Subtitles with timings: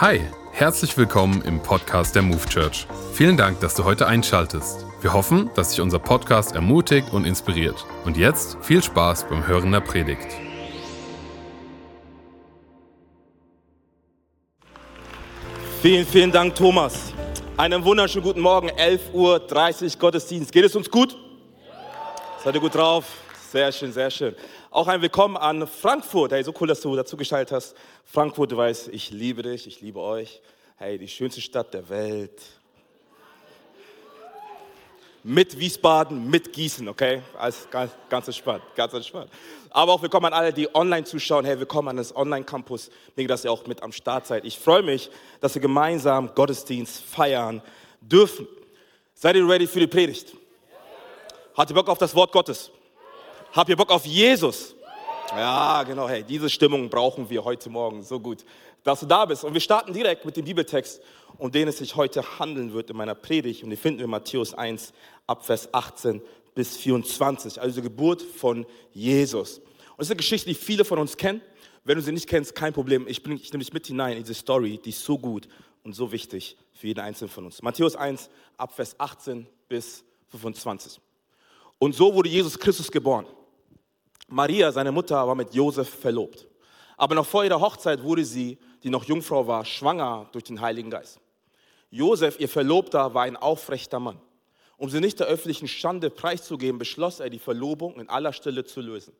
[0.00, 0.20] Hi,
[0.50, 2.84] herzlich willkommen im Podcast der Move Church.
[3.12, 4.84] Vielen Dank, dass du heute einschaltest.
[5.00, 7.86] Wir hoffen, dass dich unser Podcast ermutigt und inspiriert.
[8.04, 10.26] Und jetzt viel Spaß beim Hören der Predigt.
[15.80, 17.12] Vielen, vielen Dank, Thomas.
[17.56, 20.50] Einen wunderschönen guten Morgen, 11.30 Uhr Gottesdienst.
[20.50, 21.16] Geht es uns gut?
[22.42, 23.04] Seid ihr gut drauf?
[23.52, 24.34] Sehr schön, sehr schön.
[24.74, 26.32] Auch ein Willkommen an Frankfurt.
[26.32, 27.76] Hey, so cool, dass du dazu geschaltet hast.
[28.04, 30.42] Frankfurt, du weißt, ich liebe dich, ich liebe euch.
[30.78, 32.42] Hey, die schönste Stadt der Welt.
[35.22, 37.22] Mit Wiesbaden, mit Gießen, okay?
[37.38, 39.30] Alles ganz, ganz entspannt, ganz entspannt.
[39.70, 41.44] Aber auch willkommen an alle, die online zuschauen.
[41.44, 42.90] Hey, willkommen an das Online-Campus.
[43.16, 44.44] Denke, dass ihr auch mit am Start seid.
[44.44, 45.08] Ich freue mich,
[45.40, 47.62] dass wir gemeinsam Gottesdienst feiern
[48.00, 48.48] dürfen.
[49.14, 50.34] Seid ihr ready für die Predigt?
[51.56, 52.72] Hat ihr Bock auf das Wort Gottes?
[53.54, 54.74] Habt ihr Bock auf Jesus?
[55.30, 56.08] Ja, genau.
[56.08, 58.02] Hey, diese Stimmung brauchen wir heute Morgen.
[58.02, 58.44] So gut,
[58.82, 59.44] dass du da bist.
[59.44, 61.00] Und wir starten direkt mit dem Bibeltext,
[61.38, 63.62] um den es sich heute handeln wird in meiner Predigt.
[63.62, 64.92] Und den finden wir in Matthäus 1,
[65.28, 66.20] ab Vers 18
[66.56, 67.60] bis 24.
[67.60, 69.58] Also die Geburt von Jesus.
[69.58, 71.40] Und das ist eine Geschichte, die viele von uns kennen.
[71.84, 73.06] Wenn du sie nicht kennst, kein Problem.
[73.06, 75.46] Ich, ich nehme dich mit hinein in diese Story, die ist so gut
[75.84, 77.62] und so wichtig für jeden Einzelnen von uns.
[77.62, 81.00] Matthäus 1, ab Vers 18 bis 25.
[81.78, 83.26] Und so wurde Jesus Christus geboren.
[84.28, 86.46] Maria, seine Mutter, war mit Josef verlobt.
[86.96, 90.90] Aber noch vor ihrer Hochzeit wurde sie, die noch Jungfrau war, schwanger durch den Heiligen
[90.90, 91.20] Geist.
[91.90, 94.20] Josef, ihr Verlobter, war ein aufrechter Mann.
[94.76, 98.80] Um sie nicht der öffentlichen Schande preiszugeben, beschloss er, die Verlobung in aller Stille zu
[98.80, 99.14] lösen.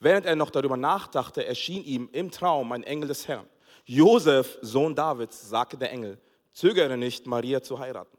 [0.00, 3.46] Während er noch darüber nachdachte, erschien ihm im Traum ein Engel des Herrn.
[3.84, 6.18] Josef, Sohn Davids, sagte der Engel,
[6.52, 8.16] zögere nicht, Maria zu heiraten.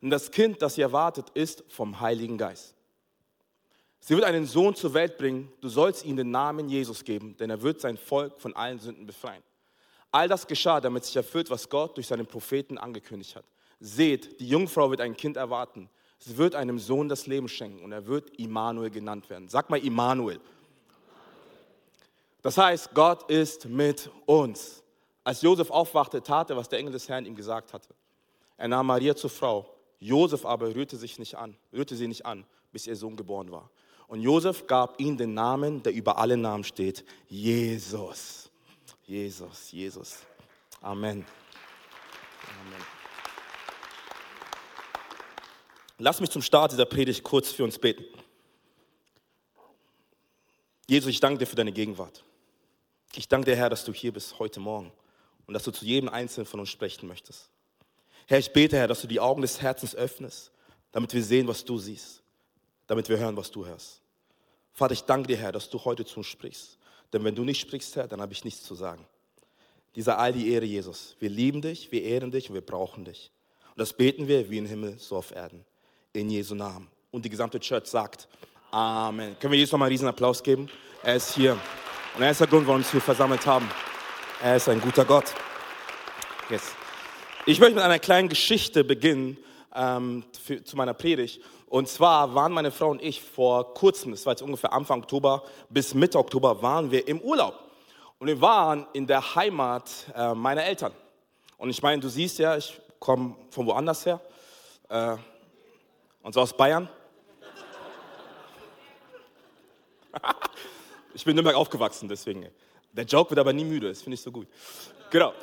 [0.00, 2.73] Denn das Kind, das ihr erwartet, ist vom Heiligen Geist.
[4.06, 5.50] Sie wird einen Sohn zur Welt bringen.
[5.62, 9.06] Du sollst ihm den Namen Jesus geben, denn er wird sein Volk von allen Sünden
[9.06, 9.42] befreien.
[10.12, 13.46] All das geschah, damit sich erfüllt, was Gott durch seinen Propheten angekündigt hat.
[13.80, 15.88] Seht, die Jungfrau wird ein Kind erwarten.
[16.18, 19.48] Sie wird einem Sohn das Leben schenken und er wird Immanuel genannt werden.
[19.48, 20.38] Sag mal Immanuel.
[22.42, 24.82] Das heißt, Gott ist mit uns.
[25.24, 27.94] Als Josef aufwachte, tat er, was der Engel des Herrn ihm gesagt hatte.
[28.58, 29.74] Er nahm Maria zur Frau.
[29.98, 33.70] Josef aber rührte sich nicht an, rührte sie nicht an, bis ihr Sohn geboren war.
[34.06, 38.50] Und Josef gab ihm den Namen, der über alle Namen steht, Jesus.
[39.06, 40.18] Jesus, Jesus.
[40.80, 41.24] Amen.
[42.60, 42.84] Amen.
[45.98, 48.04] Lass mich zum Start dieser Predigt kurz für uns beten.
[50.86, 52.24] Jesus, ich danke dir für deine Gegenwart.
[53.14, 54.92] Ich danke dir, Herr, dass du hier bist heute Morgen
[55.46, 57.48] und dass du zu jedem Einzelnen von uns sprechen möchtest.
[58.26, 60.50] Herr, ich bete, Herr, dass du die Augen des Herzens öffnest,
[60.92, 62.23] damit wir sehen, was du siehst
[62.86, 64.00] damit wir hören, was du hörst.
[64.72, 66.78] Vater, ich danke dir, Herr, dass du heute zu uns sprichst.
[67.12, 69.06] Denn wenn du nicht sprichst, Herr, dann habe ich nichts zu sagen.
[69.94, 71.14] Dieser all die Ehre, Jesus.
[71.20, 73.30] Wir lieben dich, wir ehren dich und wir brauchen dich.
[73.70, 75.64] Und das beten wir wie im Himmel, so auf Erden.
[76.12, 76.88] In Jesu Namen.
[77.10, 78.28] Und die gesamte Church sagt
[78.72, 79.38] Amen.
[79.38, 80.68] Können wir Jesus nochmal einen riesen Applaus geben?
[81.04, 81.52] Er ist hier.
[82.16, 83.70] Und er ist der Grund, warum wir uns hier versammelt haben.
[84.42, 85.32] Er ist ein guter Gott.
[86.50, 86.72] Yes.
[87.46, 89.36] Ich möchte mit einer kleinen Geschichte beginnen
[89.74, 91.40] ähm, für, zu meiner Predigt.
[91.66, 95.42] Und zwar waren meine Frau und ich vor kurzem, das war jetzt ungefähr Anfang Oktober
[95.68, 97.58] bis Mitte Oktober, waren wir im Urlaub.
[98.18, 100.92] Und wir waren in der Heimat äh, meiner Eltern.
[101.58, 104.20] Und ich meine, du siehst ja, ich komme von woanders her.
[104.88, 105.16] Äh,
[106.22, 106.88] und so aus Bayern.
[111.14, 112.48] ich bin in Nürnberg aufgewachsen, deswegen.
[112.92, 114.46] Der Joke wird aber nie müde, das finde ich so gut.
[115.10, 115.32] Genau.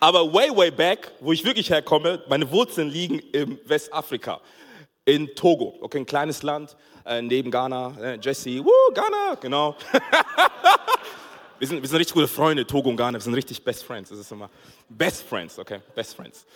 [0.00, 4.40] Aber way, way back, wo ich wirklich herkomme, meine Wurzeln liegen im Westafrika,
[5.04, 5.74] in Togo.
[5.80, 7.94] Okay, ein kleines Land äh, neben Ghana.
[8.00, 9.76] Äh, Jesse, woo, Ghana, genau.
[11.58, 13.18] wir, sind, wir sind richtig gute Freunde, Togo und Ghana.
[13.18, 14.10] Wir sind richtig Best Friends.
[14.10, 14.50] Das ist immer
[14.88, 16.46] Best Friends, okay, Best Friends.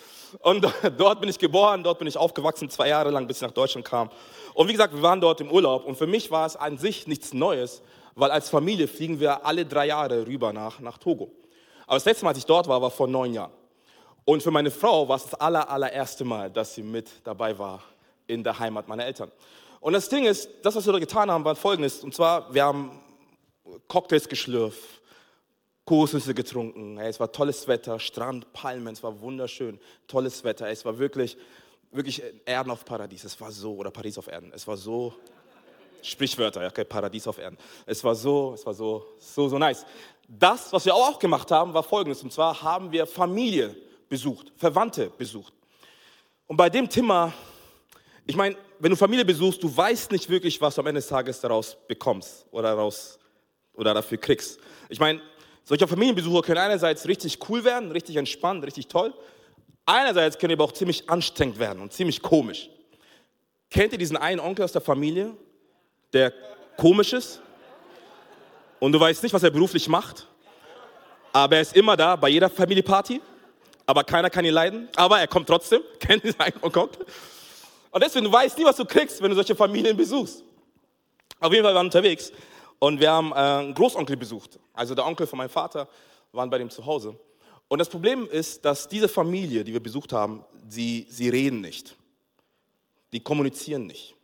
[0.41, 0.67] Und
[0.97, 3.87] dort bin ich geboren, dort bin ich aufgewachsen, zwei Jahre lang, bis ich nach Deutschland
[3.87, 4.11] kam.
[4.55, 5.85] Und wie gesagt, wir waren dort im Urlaub.
[5.85, 7.83] Und für mich war es an sich nichts Neues,
[8.15, 11.31] weil als Familie fliegen wir alle drei Jahre rüber nach, nach Togo.
[11.89, 13.51] Aber das letzte Mal, als ich dort war, war vor neun Jahren.
[14.27, 17.83] Und für meine Frau war es das aller, allererste Mal, dass sie mit dabei war
[18.27, 19.33] in der Heimat meiner Eltern.
[19.81, 22.05] Und das Ding ist, das, was wir da getan haben, war folgendes.
[22.05, 23.01] Und zwar, wir haben
[23.89, 25.01] Cocktails geschlürft,
[25.87, 26.99] Kokosnüsse getrunken.
[26.99, 30.69] Es war tolles Wetter, Strand, Palmen, es war wunderschön, tolles Wetter.
[30.69, 31.39] Es war wirklich,
[31.91, 33.25] wirklich Erden auf Paradies.
[33.25, 34.53] Es war so, oder Paris auf Erden.
[34.55, 35.15] Es war so,
[36.03, 37.59] Sprichwörter, okay, Paradies auf Erden.
[37.87, 39.85] Es war so, es war so, so, so nice.
[40.27, 42.23] Das, was wir auch gemacht haben, war folgendes.
[42.23, 43.75] Und zwar haben wir Familie
[44.09, 45.53] besucht, Verwandte besucht.
[46.47, 47.33] Und bei dem Thema,
[48.27, 51.09] ich meine, wenn du Familie besuchst, du weißt nicht wirklich, was du am Ende des
[51.09, 53.19] Tages daraus bekommst oder, daraus,
[53.75, 54.59] oder dafür kriegst.
[54.89, 55.21] Ich meine,
[55.69, 59.13] Solche Familienbesuche können einerseits richtig cool werden, richtig entspannt, richtig toll.
[59.85, 62.71] Einerseits können die aber auch ziemlich anstrengend werden und ziemlich komisch.
[63.69, 65.37] Kennt ihr diesen einen Onkel aus der Familie,
[66.13, 66.33] der
[66.77, 67.41] komisch ist?
[68.81, 70.27] Und du weißt nicht, was er beruflich macht,
[71.33, 73.21] aber er ist immer da bei jeder Familienparty,
[73.87, 75.83] aber keiner kann ihn leiden, aber er kommt trotzdem.
[76.01, 76.89] Kennt diesen einen Onkel?
[77.91, 80.45] Und deswegen, du weißt nie, was du kriegst, wenn du solche Familien besuchst.
[81.41, 82.33] Auf jeden Fall waren wir unterwegs
[82.79, 84.59] und wir haben äh, einen Großonkel besucht.
[84.75, 85.89] Also der Onkel von meinem Vater
[86.33, 87.19] waren bei dem zu Hause.
[87.69, 91.97] Und das Problem ist, dass diese Familie, die wir besucht haben, sie, sie reden nicht.
[93.13, 94.15] Die kommunizieren nicht.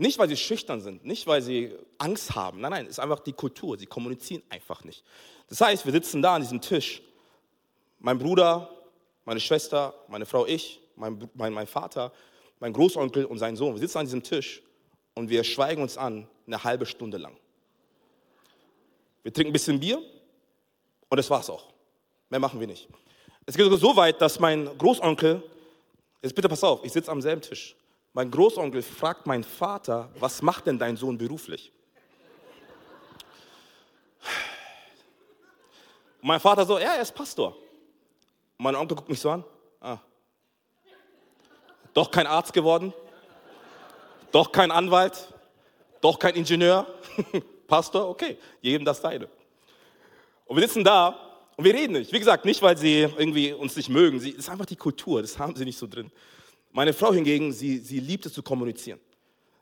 [0.00, 2.62] Nicht, weil sie schüchtern sind, nicht, weil sie Angst haben.
[2.62, 3.76] Nein, nein, es ist einfach die Kultur.
[3.76, 5.04] Sie kommunizieren einfach nicht.
[5.50, 7.02] Das heißt, wir sitzen da an diesem Tisch.
[7.98, 8.70] Mein Bruder,
[9.26, 12.14] meine Schwester, meine Frau, ich, mein, mein, mein Vater,
[12.60, 13.74] mein Großonkel und sein Sohn.
[13.74, 14.62] Wir sitzen an diesem Tisch
[15.12, 17.36] und wir schweigen uns an eine halbe Stunde lang.
[19.22, 19.98] Wir trinken ein bisschen Bier
[21.10, 21.74] und das war's auch.
[22.30, 22.88] Mehr machen wir nicht.
[23.44, 25.42] Es geht sogar so weit, dass mein Großonkel,
[26.22, 27.76] jetzt bitte pass auf, ich sitze am selben Tisch.
[28.12, 31.72] Mein Großonkel fragt meinen Vater, was macht denn dein Sohn beruflich?
[36.20, 37.56] Und mein Vater so, ja, er ist Pastor.
[38.58, 39.44] Und mein Onkel guckt mich so an.
[39.80, 39.98] Ah.
[41.94, 42.92] Doch kein Arzt geworden,
[44.30, 45.32] doch kein Anwalt,
[46.00, 46.86] doch kein Ingenieur.
[47.66, 49.28] Pastor, okay, jedem das deine.
[50.46, 51.16] Und wir sitzen da
[51.56, 52.12] und wir reden nicht.
[52.12, 54.18] Wie gesagt, nicht, weil sie irgendwie uns nicht mögen.
[54.18, 56.10] Sie, das ist einfach die Kultur, das haben sie nicht so drin.
[56.72, 59.00] Meine Frau hingegen, sie, sie liebt es zu kommunizieren.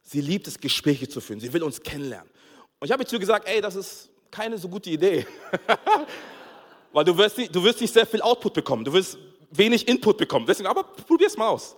[0.03, 1.41] Sie liebt es, Gespräche zu führen.
[1.41, 2.31] Sie will uns kennenlernen.
[2.79, 5.27] Und ich habe ihr gesagt, ey, das ist keine so gute Idee.
[6.93, 8.85] weil du wirst, nicht, du wirst nicht sehr viel Output bekommen.
[8.85, 9.19] Du wirst
[9.51, 10.47] wenig Input bekommen.
[10.47, 10.85] Deswegen, aber
[11.27, 11.77] es mal aus.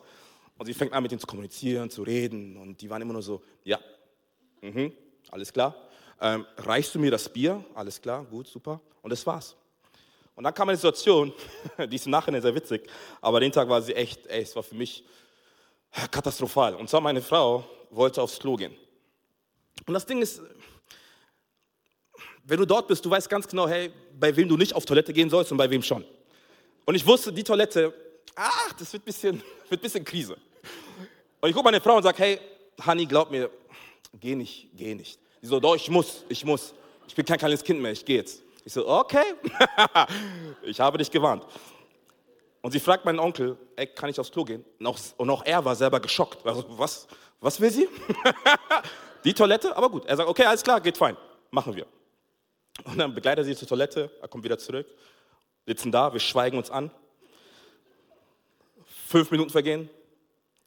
[0.58, 2.56] Und sie fängt an, mit ihnen zu kommunizieren, zu reden.
[2.56, 3.78] Und die waren immer nur so, ja,
[4.60, 4.92] mhm,
[5.30, 5.74] alles klar
[6.20, 7.64] ähm, reichst du mir das Bier?
[7.74, 8.80] Alles klar, gut, super.
[9.02, 9.56] Und das war's.
[10.40, 11.34] Und dann kam eine Situation,
[11.90, 12.88] die ist im Nachhinein sehr witzig,
[13.20, 15.04] aber den Tag war sie echt, ey, es war für mich
[16.10, 16.76] katastrophal.
[16.76, 18.74] Und zwar meine Frau wollte aufs Klo gehen.
[19.86, 20.40] Und das Ding ist,
[22.44, 25.12] wenn du dort bist, du weißt ganz genau, hey, bei wem du nicht auf Toilette
[25.12, 26.06] gehen sollst und bei wem schon.
[26.86, 27.92] Und ich wusste, die Toilette,
[28.34, 30.38] ach, das wird ein bisschen, wird bisschen Krise.
[31.42, 32.40] Und ich gucke meine Frau und sage, hey,
[32.86, 33.50] Honey, glaub mir,
[34.18, 35.20] geh nicht, geh nicht.
[35.42, 36.72] Die so, doch, ich muss, ich muss.
[37.06, 38.42] Ich bin kein kleines Kind mehr, ich gehe jetzt.
[38.70, 39.34] Ich so, okay,
[40.62, 41.44] ich habe dich gewarnt.
[42.60, 44.64] Und sie fragt meinen Onkel, ey, kann ich aufs Klo gehen?
[44.78, 46.46] Und auch, und auch er war selber geschockt.
[46.46, 47.08] Also, was,
[47.40, 47.88] was will sie?
[49.24, 49.76] Die Toilette?
[49.76, 50.06] Aber gut.
[50.06, 51.16] Er sagt, okay, alles klar, geht fein.
[51.50, 51.84] Machen wir.
[52.84, 54.86] Und dann begleitet er sie zur Toilette, er kommt wieder zurück,
[55.66, 56.92] sitzen da, wir schweigen uns an.
[59.08, 59.90] Fünf Minuten vergehen,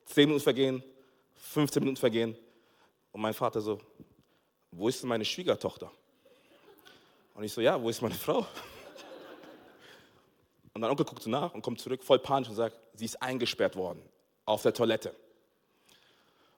[0.08, 0.84] zehn Minuten vergehen,
[1.36, 2.38] 15 Minuten vergehen.
[3.14, 3.80] Und mein Vater so,
[4.72, 5.90] wo ist denn meine Schwiegertochter?
[7.34, 8.40] Und ich so, ja, wo ist meine Frau?
[10.74, 13.22] Und mein Onkel guckt so nach und kommt zurück, voll panisch und sagt, sie ist
[13.22, 14.02] eingesperrt worden
[14.46, 15.14] auf der Toilette.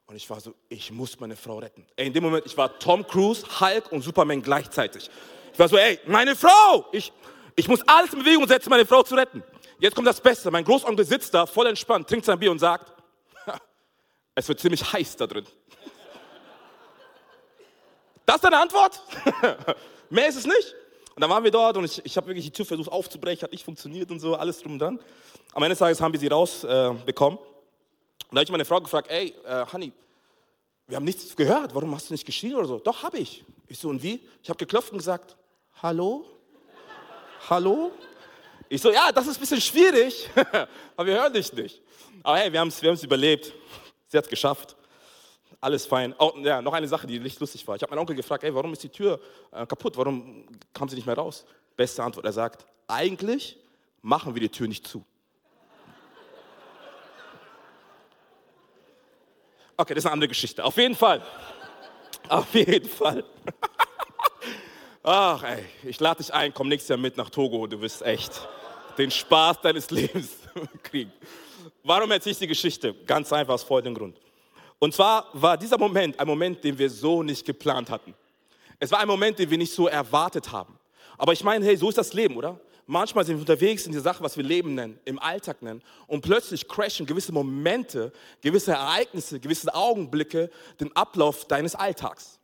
[0.07, 1.85] Und ich war so, ich muss meine Frau retten.
[1.95, 5.09] Ey, in dem Moment, ich war Tom Cruise, Hulk und Superman gleichzeitig.
[5.51, 6.85] Ich war so, ey, meine Frau!
[6.91, 7.11] Ich,
[7.55, 9.43] ich muss alles in Bewegung setzen, meine Frau zu retten.
[9.79, 10.51] Jetzt kommt das Beste.
[10.51, 12.93] Mein Großonkel sitzt da, voll entspannt, trinkt sein Bier und sagt,
[14.35, 15.45] es wird ziemlich heiß da drin.
[18.27, 18.99] Das ist deine Antwort?
[20.09, 20.75] Mehr ist es nicht.
[21.15, 23.51] Und dann waren wir dort und ich, ich habe wirklich die Tür versucht aufzubrechen, hat
[23.51, 24.99] nicht funktioniert und so, alles drum und dran.
[25.53, 27.39] Am Ende des Tages haben wir sie rausbekommen.
[27.39, 27.41] Äh,
[28.29, 29.93] und da habe ich meine Frau gefragt, ey, äh, Honey,
[30.87, 32.79] wir haben nichts gehört, warum hast du nicht geschrien oder so?
[32.79, 33.45] Doch, habe ich.
[33.67, 34.19] Ich so, und wie?
[34.43, 35.37] Ich habe geklopft und gesagt,
[35.81, 36.25] hallo?
[37.49, 37.91] Hallo?
[38.67, 40.29] Ich so, ja, das ist ein bisschen schwierig,
[40.97, 41.81] aber wir hören dich nicht.
[42.23, 43.53] Aber hey, wir haben es wir überlebt.
[44.07, 44.75] Sie hat es geschafft
[45.61, 46.13] alles fein.
[46.19, 47.75] Oh, ja, noch eine Sache, die nicht lustig war.
[47.75, 49.19] Ich habe meinen Onkel gefragt, ey, warum ist die Tür
[49.51, 49.97] äh, kaputt?
[49.97, 51.45] Warum kam sie nicht mehr raus?
[51.75, 53.57] Beste Antwort, er sagt, eigentlich
[54.01, 55.03] machen wir die Tür nicht zu.
[59.77, 60.63] Okay, das ist eine andere Geschichte.
[60.63, 61.21] Auf jeden Fall.
[62.29, 63.23] Auf jeden Fall.
[65.03, 67.67] Ach, ey, ich lade dich ein, komm nächstes Jahr mit nach Togo.
[67.67, 68.47] Du wirst echt
[68.97, 70.37] den Spaß deines Lebens
[70.81, 71.11] kriegen.
[71.83, 72.93] Warum erzähle ich die Geschichte?
[73.05, 74.24] Ganz einfach aus folgendem Grund.
[74.79, 78.13] Und zwar war dieser Moment ein Moment, den wir so nicht geplant hatten.
[78.79, 80.77] Es war ein Moment, den wir nicht so erwartet haben.
[81.17, 82.59] Aber ich meine, hey, so ist das Leben, oder?
[82.87, 85.81] Manchmal sind wir unterwegs in die Sache, was wir Leben nennen, im Alltag nennen.
[86.05, 92.39] Und plötzlich crashen gewisse Momente, gewisse Ereignisse, gewisse Augenblicke den Ablauf deines Alltags.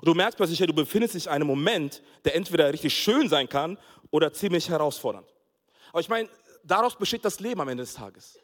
[0.00, 3.28] Und du merkst plötzlich, hey, du befindest dich in einem Moment, der entweder richtig schön
[3.28, 3.78] sein kann
[4.10, 5.26] oder ziemlich herausfordernd.
[5.90, 6.28] Aber ich meine,
[6.64, 8.38] daraus besteht das Leben am Ende des Tages.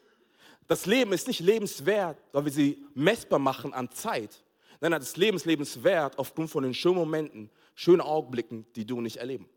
[0.67, 4.43] Das Leben ist nicht lebenswert, weil wir sie messbar machen an Zeit.
[4.81, 9.17] Nein, das Leben ist lebenswert aufgrund von den schönen Momenten, schönen Augenblicken, die du nicht
[9.17, 9.47] erleben.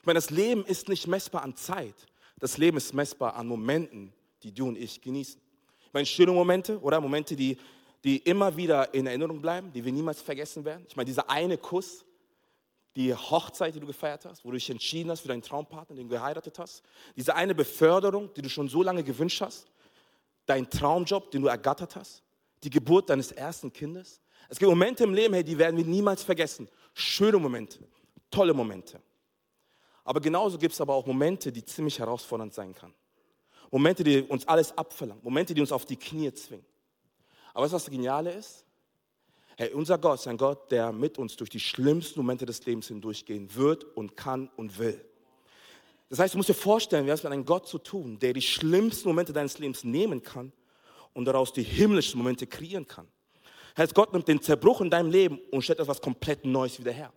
[0.00, 1.94] Ich meine, das Leben ist nicht messbar an Zeit.
[2.38, 5.40] Das Leben ist messbar an Momenten, die du und ich genießen.
[5.86, 7.56] Ich meine, schöne Momente oder Momente, die,
[8.04, 10.84] die immer wieder in Erinnerung bleiben, die wir niemals vergessen werden.
[10.88, 12.04] Ich meine, dieser eine Kuss,
[12.94, 16.08] die Hochzeit, die du gefeiert hast, wo du dich entschieden hast für deinen Traumpartner, den
[16.08, 16.82] du geheiratet hast,
[17.16, 19.66] diese eine Beförderung, die du schon so lange gewünscht hast,
[20.48, 22.22] dein Traumjob, den du ergattert hast,
[22.62, 24.20] die Geburt deines ersten Kindes.
[24.48, 26.68] Es gibt Momente im Leben, hey, die werden wir niemals vergessen.
[26.94, 27.86] Schöne Momente,
[28.30, 29.00] tolle Momente.
[30.04, 32.94] Aber genauso gibt es aber auch Momente, die ziemlich herausfordernd sein können.
[33.70, 36.64] Momente, die uns alles abverlangen, Momente, die uns auf die Knie zwingen.
[37.52, 38.64] Aber weißt du, was das Geniale ist?
[39.58, 42.88] Hey, unser Gott ist ein Gott, der mit uns durch die schlimmsten Momente des Lebens
[42.88, 45.04] hindurchgehen wird und kann und will.
[46.08, 48.32] Das heißt, du musst dir vorstellen, wir haben es mit einem Gott zu tun, der
[48.32, 50.52] die schlimmsten Momente deines Lebens nehmen kann
[51.12, 53.06] und daraus die himmlischen Momente kreieren kann.
[53.76, 57.12] Heißt, Gott nimmt den Zerbruch in deinem Leben und stellt etwas komplett Neues wieder her.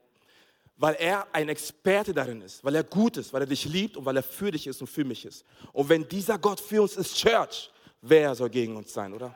[0.77, 4.05] Weil er ein Experte darin ist, weil er gut ist, weil er dich liebt und
[4.05, 5.45] weil er für dich ist und für mich ist.
[5.74, 7.71] Und wenn dieser Gott für uns ist, Church,
[8.01, 9.36] wer soll gegen uns sein, oder?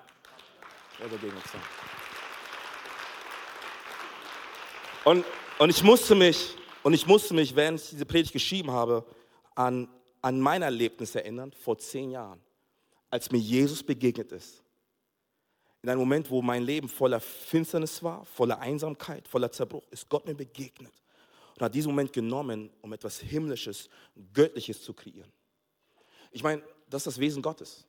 [1.00, 1.62] Wer soll gegen uns sein?
[5.03, 5.25] Und,
[5.59, 9.05] und ich musste mich, und ich musste mich, während ich diese Predigt geschrieben habe,
[9.55, 9.88] an,
[10.21, 12.41] an mein Erlebnis erinnern, vor zehn Jahren,
[13.09, 14.63] als mir Jesus begegnet ist.
[15.81, 20.25] In einem Moment, wo mein Leben voller Finsternis war, voller Einsamkeit, voller Zerbruch, ist Gott
[20.25, 20.93] mir begegnet
[21.55, 23.89] und hat diesen Moment genommen, um etwas Himmlisches,
[24.33, 25.31] Göttliches zu kreieren.
[26.31, 27.85] Ich meine, das ist das Wesen Gottes.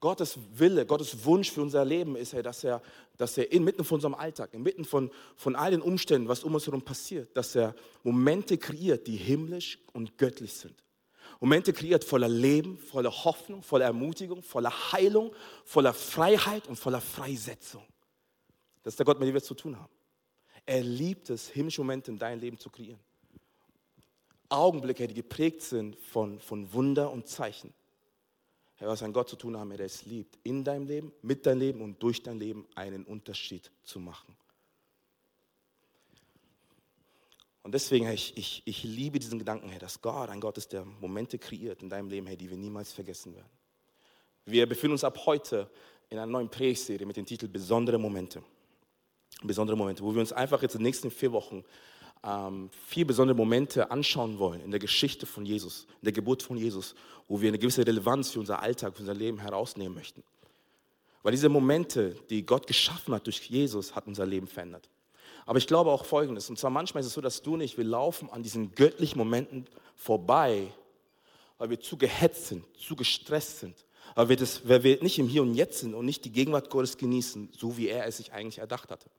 [0.00, 2.80] Gottes Wille, Gottes Wunsch für unser Leben ist, hey, dass er,
[3.16, 6.66] dass er inmitten von unserem Alltag, inmitten von, von all den Umständen, was um uns
[6.66, 7.74] herum passiert, dass er
[8.04, 10.74] Momente kreiert, die himmlisch und göttlich sind.
[11.40, 15.32] Momente kreiert voller Leben, voller Hoffnung, voller Ermutigung, voller Heilung,
[15.64, 17.84] voller Freiheit und voller Freisetzung.
[18.82, 19.92] Das ist der Gott, mit dem wir zu tun haben.
[20.64, 23.00] Er liebt es, himmlische Momente in deinem Leben zu kreieren.
[24.48, 27.72] Augenblicke, die geprägt sind von, von Wunder und Zeichen.
[28.80, 31.80] Was ein Gott zu tun haben, der es liebt, in deinem Leben, mit deinem Leben
[31.80, 34.36] und durch dein Leben einen Unterschied zu machen.
[37.62, 40.72] Und deswegen, Herr, ich, ich, ich liebe diesen Gedanken, Herr, dass Gott ein Gott ist,
[40.72, 43.50] der Momente kreiert in deinem Leben, Herr, die wir niemals vergessen werden.
[44.44, 45.68] Wir befinden uns ab heute
[46.08, 48.42] in einer neuen Predigtserie mit dem Titel Besondere Momente.
[49.42, 51.64] Besondere Momente, wo wir uns einfach jetzt in den nächsten vier Wochen
[52.24, 56.56] ähm, vier besondere Momente anschauen wollen in der Geschichte von Jesus, in der Geburt von
[56.56, 56.94] Jesus,
[57.28, 60.22] wo wir eine gewisse Relevanz für unser Alltag, für unser Leben herausnehmen möchten.
[61.22, 64.88] Weil diese Momente, die Gott geschaffen hat durch Jesus, hat unser Leben verändert.
[65.46, 67.84] Aber ich glaube auch Folgendes, und zwar manchmal ist es so, dass du nicht, wir
[67.84, 70.72] laufen an diesen göttlichen Momenten vorbei,
[71.56, 73.84] weil wir zu gehetzt sind, zu gestresst sind,
[74.14, 76.70] weil wir, das, weil wir nicht im Hier und Jetzt sind und nicht die Gegenwart
[76.70, 79.10] Gottes genießen, so wie er es sich eigentlich erdacht hatte.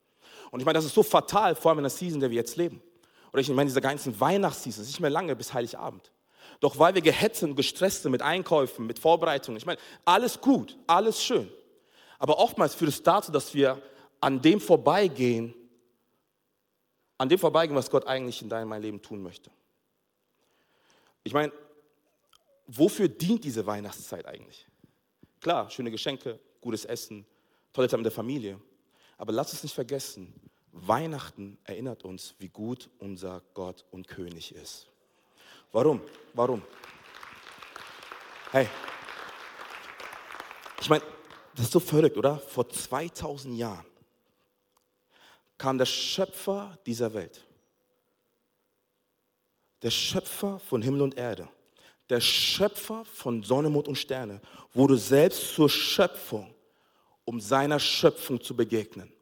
[0.50, 2.36] Und ich meine, das ist so fatal, vor allem in der Season, in der wir
[2.36, 2.82] jetzt leben.
[3.32, 6.10] Oder ich meine, dieser ganzen Weihnachtsseason, nicht mehr lange bis Heiligabend.
[6.60, 10.76] Doch weil wir gehetzt und gestresst sind mit Einkäufen, mit Vorbereitungen, ich meine, alles gut,
[10.86, 11.50] alles schön.
[12.18, 13.80] Aber oftmals führt es dazu, dass wir
[14.20, 15.54] an dem vorbeigehen,
[17.16, 19.50] an dem vorbeigehen, was Gott eigentlich in deinem Leben tun möchte.
[21.22, 21.52] Ich meine,
[22.66, 24.66] wofür dient diese Weihnachtszeit eigentlich?
[25.40, 27.26] Klar, schöne Geschenke, gutes Essen,
[27.72, 28.60] tolle Zeit mit der Familie.
[29.16, 30.34] Aber lass uns nicht vergessen,
[30.72, 34.88] Weihnachten erinnert uns, wie gut unser Gott und König ist.
[35.72, 36.00] Warum?
[36.34, 36.62] Warum?
[38.52, 38.68] Hey,
[40.80, 41.04] ich meine,
[41.54, 42.38] das ist so verrückt, oder?
[42.38, 43.86] Vor 2000 Jahren
[45.58, 47.46] kam der Schöpfer dieser Welt,
[49.82, 51.48] der Schöpfer von Himmel und Erde,
[52.08, 54.40] der Schöpfer von Sonne, Mond und Sterne,
[54.72, 56.52] wurde selbst zur Schöpfung,
[57.24, 59.12] um seiner Schöpfung zu begegnen.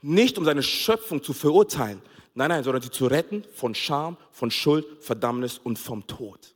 [0.00, 2.02] Nicht um seine Schöpfung zu verurteilen,
[2.34, 6.54] nein, nein, sondern sie zu retten von Scham, von Schuld, Verdammnis und vom Tod.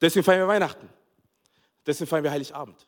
[0.00, 0.88] Deswegen feiern wir Weihnachten.
[1.84, 2.86] Deswegen feiern wir Heiligabend.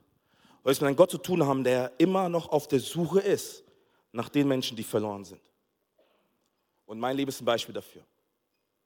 [0.62, 3.20] Weil wir es mit einem Gott zu tun haben, der immer noch auf der Suche
[3.20, 3.64] ist
[4.12, 5.40] nach den Menschen, die verloren sind.
[6.86, 8.02] Und mein Leben ist ein Beispiel dafür,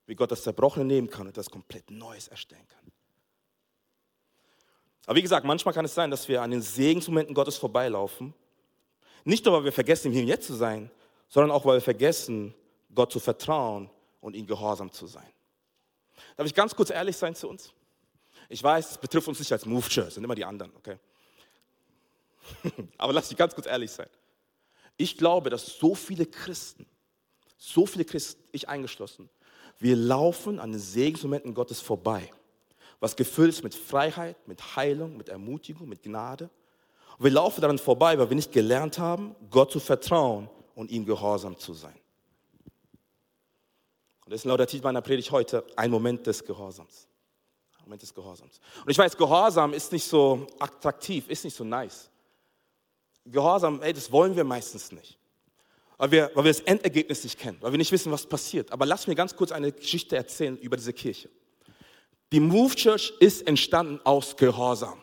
[0.06, 2.92] wie Gott das Zerbrochene nehmen kann und das komplett Neues erstellen kann.
[5.06, 8.34] Aber wie gesagt, manchmal kann es sein, dass wir an den Segensmomenten Gottes vorbeilaufen
[9.24, 10.90] nicht nur, weil wir vergessen, im Hier und Jetzt zu sein,
[11.28, 12.54] sondern auch, weil wir vergessen,
[12.94, 13.88] Gott zu vertrauen
[14.20, 15.28] und ihm gehorsam zu sein.
[16.36, 17.72] Darf ich ganz kurz ehrlich sein zu uns?
[18.48, 20.98] Ich weiß, es betrifft uns nicht als Move Church, sind immer die anderen, okay?
[22.98, 24.08] Aber lass mich ganz kurz ehrlich sein.
[24.96, 26.86] Ich glaube, dass so viele Christen,
[27.56, 29.30] so viele Christen, ich eingeschlossen,
[29.78, 32.30] wir laufen an den Segensmomenten Gottes vorbei,
[33.00, 36.50] was gefüllt ist mit Freiheit, mit Heilung, mit Ermutigung, mit Gnade.
[37.22, 41.56] Wir laufen daran vorbei, weil wir nicht gelernt haben, Gott zu vertrauen und ihm gehorsam
[41.56, 41.94] zu sein.
[44.24, 47.06] Und Und das ist laut der Titel meiner Predigt heute ein Moment des Gehorsams.
[47.76, 48.60] Ein Moment des Gehorsams.
[48.82, 52.08] Und ich weiß, Gehorsam ist nicht so attraktiv, ist nicht so nice.
[53.26, 55.18] Gehorsam, ey, das wollen wir meistens nicht.
[55.98, 58.72] Weil wir, weil wir das Endergebnis nicht kennen, weil wir nicht wissen, was passiert.
[58.72, 61.28] Aber lass mir ganz kurz eine Geschichte erzählen über diese Kirche.
[62.32, 64.98] Die Move Church ist entstanden aus Gehorsam.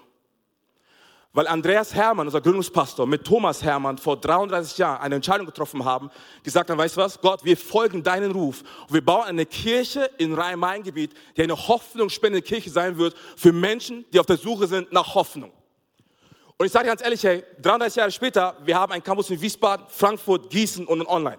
[1.32, 6.10] Weil Andreas Hermann, unser Gründungspastor, mit Thomas Hermann vor 33 Jahren eine Entscheidung getroffen haben,
[6.44, 10.10] gesagt haben, weißt du was, Gott, wir folgen deinen Ruf und wir bauen eine Kirche
[10.18, 14.92] in Rhein-Main-Gebiet, die eine hoffnungsspendende Kirche sein wird für Menschen, die auf der Suche sind
[14.92, 15.52] nach Hoffnung.
[16.58, 19.40] Und ich sage dir ganz ehrlich, hey, 33 Jahre später, wir haben einen Campus in
[19.40, 21.38] Wiesbaden, Frankfurt, Gießen und online.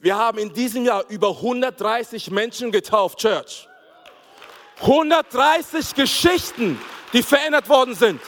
[0.00, 3.68] Wir haben in diesem Jahr über 130 Menschen getauft, Church.
[4.80, 6.80] 130 Geschichten,
[7.12, 8.20] die verändert worden sind.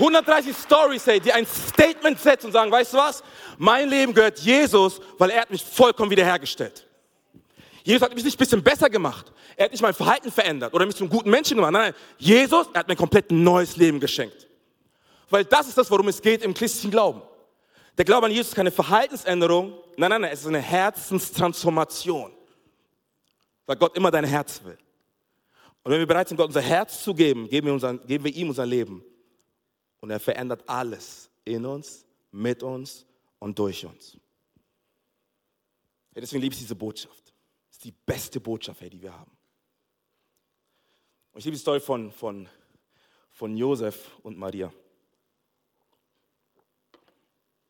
[0.00, 3.22] 130 Stories, hey, die ein Statement setzen und sagen, weißt du was?
[3.58, 6.86] Mein Leben gehört Jesus, weil er hat mich vollkommen wiederhergestellt.
[7.84, 9.30] Jesus hat mich nicht ein bisschen besser gemacht.
[9.56, 11.72] Er hat nicht mein Verhalten verändert oder mich zum guten Menschen gemacht.
[11.72, 11.94] Nein, nein.
[12.16, 14.48] Jesus, er hat mir ein komplett neues Leben geschenkt.
[15.28, 17.20] Weil das ist das, worum es geht im christlichen Glauben.
[17.98, 19.74] Der Glaube an Jesus ist keine Verhaltensänderung.
[19.96, 20.30] Nein, nein, nein.
[20.32, 22.32] Es ist eine Herzenstransformation.
[23.66, 24.78] Weil Gott immer dein Herz will.
[25.82, 28.34] Und wenn wir bereit sind, Gott unser Herz zu geben, geben wir, unser, geben wir
[28.34, 29.04] ihm unser Leben.
[30.00, 33.06] Und er verändert alles in uns, mit uns
[33.38, 34.16] und durch uns.
[36.14, 37.32] Ja, deswegen liebe ich diese Botschaft.
[37.68, 39.30] Das ist die beste Botschaft, die wir haben.
[41.32, 42.48] Und ich liebe die Story von, von,
[43.30, 44.72] von Josef und Maria.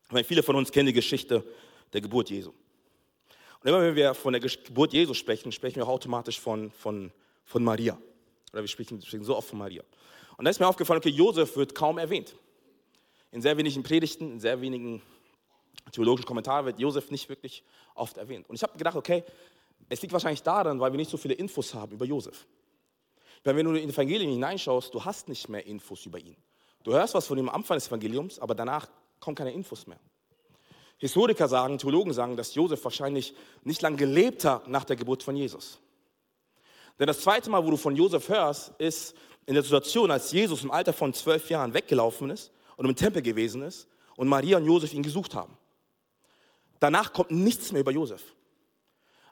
[0.08, 1.44] Weil viele von uns kennen die Geschichte
[1.92, 2.50] der Geburt Jesu.
[2.50, 7.12] Und immer wenn wir von der Geburt Jesu sprechen, sprechen wir auch automatisch von, von,
[7.44, 7.98] von Maria.
[8.52, 9.84] Oder wir sprechen, sprechen so oft von Maria.
[10.40, 12.34] Und da ist mir aufgefallen, okay, Josef wird kaum erwähnt.
[13.30, 15.02] In sehr wenigen Predigten, in sehr wenigen
[15.92, 17.62] theologischen Kommentaren wird Josef nicht wirklich
[17.94, 18.48] oft erwähnt.
[18.48, 19.22] Und ich habe gedacht, okay,
[19.90, 22.46] es liegt wahrscheinlich daran, weil wir nicht so viele Infos haben über Josef.
[23.44, 26.34] Weil wenn du in die Evangelien hineinschaust, du hast nicht mehr Infos über ihn.
[26.84, 28.88] Du hörst was von ihm am Anfang des Evangeliums, aber danach
[29.20, 30.00] kommen keine Infos mehr.
[30.96, 35.36] Historiker sagen, Theologen sagen, dass Josef wahrscheinlich nicht lange gelebt hat nach der Geburt von
[35.36, 35.80] Jesus.
[36.98, 39.14] Denn das zweite Mal, wo du von Josef hörst, ist
[39.46, 43.22] in der Situation, als Jesus im Alter von zwölf Jahren weggelaufen ist und im Tempel
[43.22, 45.56] gewesen ist und Maria und Josef ihn gesucht haben.
[46.78, 48.22] Danach kommt nichts mehr über Josef.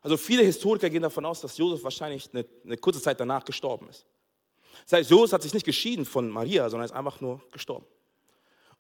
[0.03, 3.89] Also viele Historiker gehen davon aus, dass Josef wahrscheinlich eine, eine kurze Zeit danach gestorben
[3.89, 4.07] ist.
[4.85, 7.87] Das heißt, Josef hat sich nicht geschieden von Maria, sondern ist einfach nur gestorben.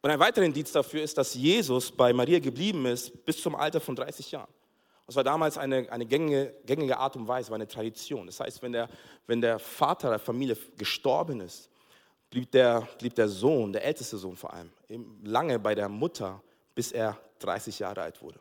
[0.00, 3.80] Und ein weiterer Indiz dafür ist, dass Jesus bei Maria geblieben ist bis zum Alter
[3.80, 4.52] von 30 Jahren.
[5.08, 8.26] Das war damals eine, eine gängige, gängige Art und Weise, war eine Tradition.
[8.26, 8.90] Das heißt, wenn der,
[9.26, 11.70] wenn der Vater der Familie gestorben ist,
[12.28, 14.70] blieb der, blieb der Sohn, der älteste Sohn vor allem,
[15.24, 16.42] lange bei der Mutter,
[16.74, 18.38] bis er 30 Jahre alt wurde.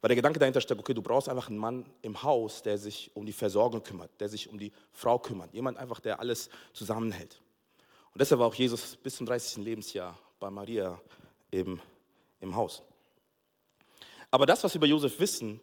[0.00, 3.10] Weil der Gedanke dahinter steckt, okay, du brauchst einfach einen Mann im Haus, der sich
[3.12, 5.52] um die Versorgung kümmert, der sich um die Frau kümmert.
[5.52, 7.42] Jemand einfach, der alles zusammenhält.
[8.14, 9.62] Und deshalb war auch Jesus bis zum 30.
[9.62, 10.98] Lebensjahr bei Maria
[11.50, 11.78] im,
[12.40, 12.82] im Haus.
[14.30, 15.60] Aber das, was wir über Josef wissen,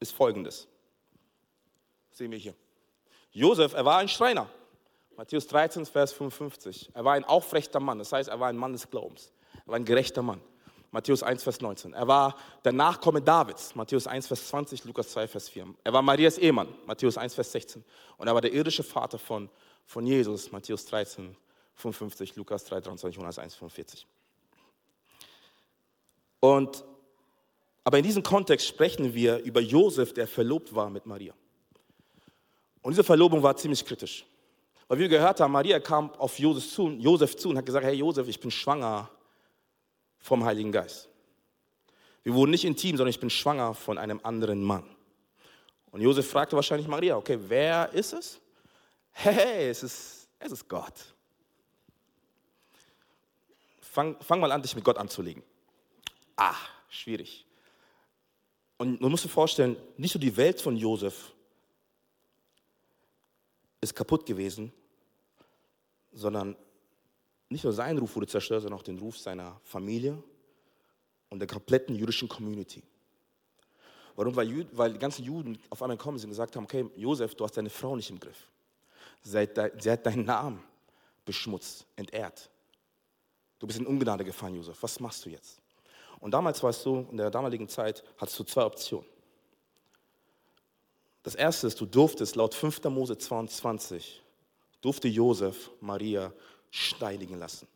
[0.00, 0.68] ist folgendes.
[2.10, 2.54] Sehen wir hier.
[3.32, 4.48] Josef, er war ein Schreiner.
[5.16, 6.90] Matthäus 13, Vers 55.
[6.94, 9.32] Er war ein aufrechter Mann, das heißt, er war ein Mann des Glaubens.
[9.64, 10.40] Er war ein gerechter Mann.
[10.90, 11.92] Matthäus 1, Vers 19.
[11.92, 13.74] Er war der Nachkomme Davids.
[13.74, 15.74] Matthäus 1, Vers 20, Lukas 2, Vers 4.
[15.84, 16.68] Er war Marias Ehemann.
[16.86, 17.84] Matthäus 1, Vers 16.
[18.16, 19.50] Und er war der irdische Vater von,
[19.84, 20.52] von Jesus.
[20.52, 21.36] Matthäus 13,
[21.74, 24.06] 55, Lukas 3, 23, Jonas 1, 45.
[26.40, 26.84] Und,
[27.86, 31.32] aber in diesem Kontext sprechen wir über Josef, der verlobt war mit Maria.
[32.82, 34.26] Und diese Verlobung war ziemlich kritisch.
[34.88, 37.94] Weil wir gehört haben, Maria kam auf Josef zu, Josef zu und hat gesagt, hey
[37.94, 39.08] Josef, ich bin schwanger
[40.18, 41.08] vom Heiligen Geist.
[42.24, 44.82] Wir wurden nicht intim, sondern ich bin schwanger von einem anderen Mann.
[45.92, 48.40] Und Josef fragte wahrscheinlich Maria, okay, wer ist es?
[49.12, 51.14] Hey, es ist, es ist Gott.
[53.80, 55.44] Fang, fang mal an, dich mit Gott anzulegen.
[56.34, 56.56] Ah,
[56.88, 57.45] schwierig.
[58.78, 61.32] Und man muss sich vorstellen, nicht nur die Welt von Josef
[63.80, 64.72] ist kaputt gewesen,
[66.12, 66.56] sondern
[67.48, 70.22] nicht nur sein Ruf wurde zerstört, sondern auch den Ruf seiner Familie
[71.30, 72.82] und der kompletten jüdischen Community.
[74.16, 74.34] Warum?
[74.34, 77.56] Weil, weil die ganzen Juden auf einmal kommen und gesagt haben, okay, Josef, du hast
[77.56, 78.48] deine Frau nicht im Griff.
[79.22, 80.62] Sie hat deinen Namen
[81.24, 82.50] beschmutzt, entehrt.
[83.58, 84.82] Du bist in Ungnade gefallen, Josef.
[84.82, 85.60] Was machst du jetzt?
[86.20, 89.06] Und damals es so, in der damaligen Zeit hattest du zwei Optionen.
[91.22, 92.84] Das erste ist, du durftest laut 5.
[92.84, 94.22] Mose 22,
[94.80, 96.32] durfte Josef Maria
[96.70, 97.66] steinigen lassen.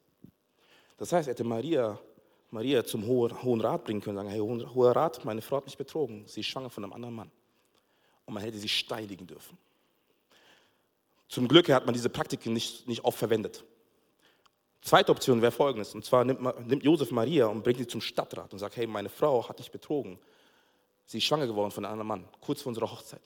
[0.97, 1.99] Das heißt, er hätte Maria,
[2.51, 6.25] Maria zum Hohen Rat bringen können, sagen, hey, Hoher Rat, meine Frau hat mich betrogen,
[6.27, 7.31] sie ist schwanger von einem anderen Mann.
[8.27, 9.59] und man hätte sie steinigen dürfen.
[11.29, 13.65] Zum Glück hat man diese Praktiken nicht, nicht oft verwendet.
[14.83, 18.53] Zweite Option wäre folgendes, und zwar nimmt, nimmt Josef Maria und bringt sie zum Stadtrat
[18.53, 20.19] und sagt, hey, meine Frau hat dich betrogen.
[21.05, 23.21] Sie ist schwanger geworden von einem anderen Mann, kurz vor unserer Hochzeit.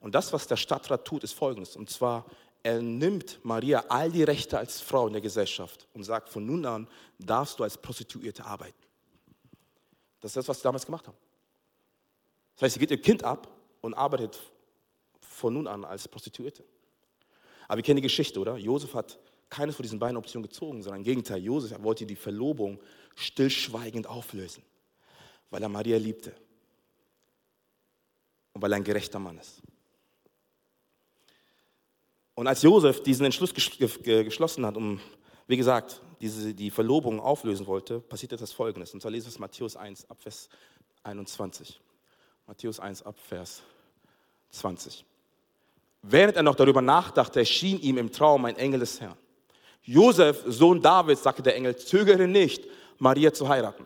[0.00, 2.26] Und das, was der Stadtrat tut, ist folgendes, und zwar,
[2.62, 6.64] er nimmt Maria all die Rechte als Frau in der Gesellschaft und sagt, von nun
[6.64, 8.82] an darfst du als Prostituierte arbeiten.
[10.20, 11.16] Das ist das, was sie damals gemacht haben.
[12.54, 13.48] Das heißt, sie geht ihr Kind ab
[13.82, 14.40] und arbeitet
[15.20, 16.64] von nun an als Prostituierte.
[17.68, 18.56] Aber wir kennen die Geschichte, oder?
[18.56, 19.18] Josef hat
[19.50, 22.80] keine von diesen beiden Optionen gezogen, sondern im Gegenteil, Josef wollte die Verlobung
[23.14, 24.62] stillschweigend auflösen,
[25.50, 26.34] weil er Maria liebte
[28.52, 29.62] und weil er ein gerechter Mann ist.
[32.34, 35.00] Und als Josef diesen Entschluss geschlossen hat, um,
[35.46, 38.92] wie gesagt, diese, die Verlobung auflösen wollte, passierte das Folgendes.
[38.92, 40.48] Und zwar lesen wir es Matthäus 1 ab Vers
[41.04, 41.80] 21.
[42.46, 43.62] Matthäus 1 ab Vers
[44.50, 45.04] 20.
[46.02, 49.16] Während er noch darüber nachdachte, erschien ihm im Traum ein Engel des Herrn.
[49.84, 52.64] Josef, Sohn Davids, sagte der Engel, zögere nicht,
[52.98, 53.84] Maria zu heiraten.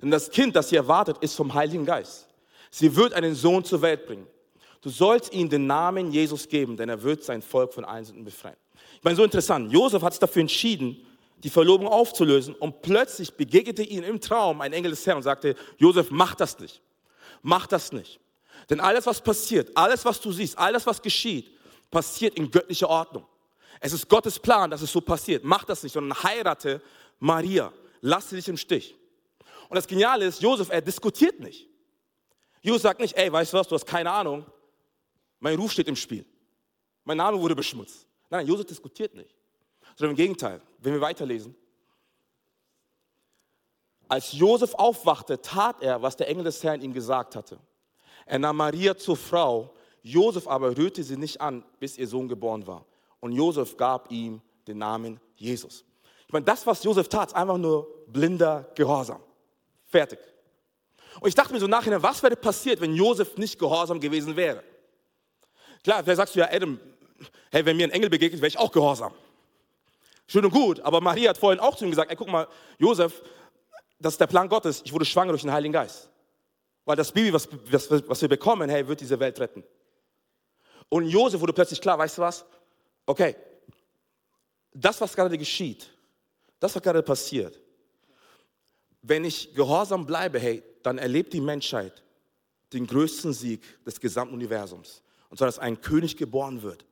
[0.00, 2.28] Denn das Kind, das sie erwartet, ist vom Heiligen Geist.
[2.70, 4.26] Sie wird einen Sohn zur Welt bringen.
[4.80, 8.24] Du sollst ihm den Namen Jesus geben, denn er wird sein Volk von allen Sünden
[8.24, 8.56] befreien.
[8.96, 9.72] Ich meine, so interessant.
[9.72, 10.96] Josef hat sich dafür entschieden,
[11.42, 15.56] die Verlobung aufzulösen und plötzlich begegnete ihm im Traum ein Engel des Herrn und sagte,
[15.76, 16.80] Josef, mach das nicht.
[17.42, 18.20] Mach das nicht.
[18.70, 21.50] Denn alles, was passiert, alles, was du siehst, alles, was geschieht,
[21.90, 23.24] passiert in göttlicher Ordnung.
[23.80, 25.44] Es ist Gottes Plan, dass es so passiert.
[25.44, 26.82] Mach das nicht, sondern heirate
[27.18, 27.72] Maria.
[28.00, 28.96] Lass sie dich im Stich.
[29.68, 31.68] Und das Geniale ist, Josef, er diskutiert nicht.
[32.60, 34.46] Josef sagt nicht, ey, weißt du was, du hast keine Ahnung.
[35.40, 36.24] Mein Ruf steht im Spiel.
[37.04, 38.06] Mein Name wurde beschmutzt.
[38.30, 39.34] Nein, nein Josef diskutiert nicht.
[39.96, 41.56] Sondern im Gegenteil, wenn wir weiterlesen.
[44.08, 47.58] Als Josef aufwachte, tat er, was der Engel des Herrn ihm gesagt hatte.
[48.26, 52.66] Er nahm Maria zur Frau, Josef aber rührte sie nicht an, bis ihr Sohn geboren
[52.66, 52.84] war.
[53.22, 55.84] Und Josef gab ihm den Namen Jesus.
[56.26, 59.22] Ich meine, das, was Josef tat, ist einfach nur blinder Gehorsam.
[59.86, 60.18] Fertig.
[61.20, 64.64] Und ich dachte mir so nachher, was wäre passiert, wenn Josef nicht gehorsam gewesen wäre?
[65.84, 66.80] Klar, wer sagst du ja, Adam,
[67.52, 69.14] hey, wenn mir ein Engel begegnet, wäre ich auch gehorsam.
[70.26, 73.22] Schön und gut, aber Maria hat vorhin auch zu ihm gesagt, ey, guck mal, Josef,
[74.00, 76.10] das ist der Plan Gottes, ich wurde schwanger durch den Heiligen Geist.
[76.84, 79.62] Weil das Baby, was, was, was wir bekommen, hey, wird diese Welt retten.
[80.88, 82.44] Und Josef wurde plötzlich klar, weißt du was?
[83.06, 83.36] Okay,
[84.72, 85.90] das, was gerade geschieht,
[86.60, 87.60] das, was gerade passiert,
[89.02, 92.02] wenn ich gehorsam bleibe, hey, dann erlebt die Menschheit
[92.72, 95.02] den größten Sieg des gesamten Universums.
[95.28, 96.86] Und zwar, dass ein König geboren wird,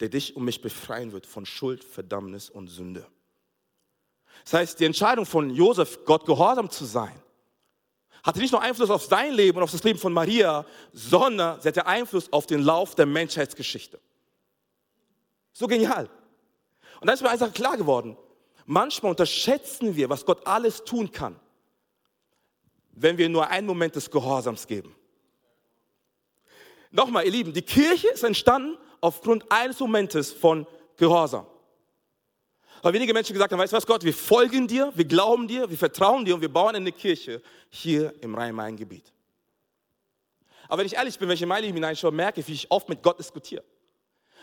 [0.00, 3.06] der dich und mich befreien wird von Schuld, Verdammnis und Sünde.
[4.44, 7.14] Das heißt, die Entscheidung von Josef, Gott gehorsam zu sein,
[8.24, 11.68] hatte nicht nur Einfluss auf sein Leben und auf das Leben von Maria, sondern sie
[11.68, 14.00] hatte Einfluss auf den Lauf der Menschheitsgeschichte.
[15.52, 16.08] So genial.
[17.00, 18.16] Und dann ist mir einfach klar geworden,
[18.64, 21.38] manchmal unterschätzen wir, was Gott alles tun kann,
[22.92, 24.94] wenn wir nur einen Moment des Gehorsams geben.
[26.90, 31.46] Nochmal, ihr Lieben, die Kirche ist entstanden aufgrund eines Momentes von Gehorsam.
[32.82, 35.70] Weil wenige Menschen gesagt haben, weißt du was, Gott, wir folgen dir, wir glauben dir,
[35.70, 39.12] wir vertrauen dir und wir bauen eine Kirche hier im Rhein-Main-Gebiet.
[40.68, 42.70] Aber wenn ich ehrlich bin, wenn ich in mein Leben hineinschaue, merke ich, wie ich
[42.70, 43.64] oft mit Gott diskutiere.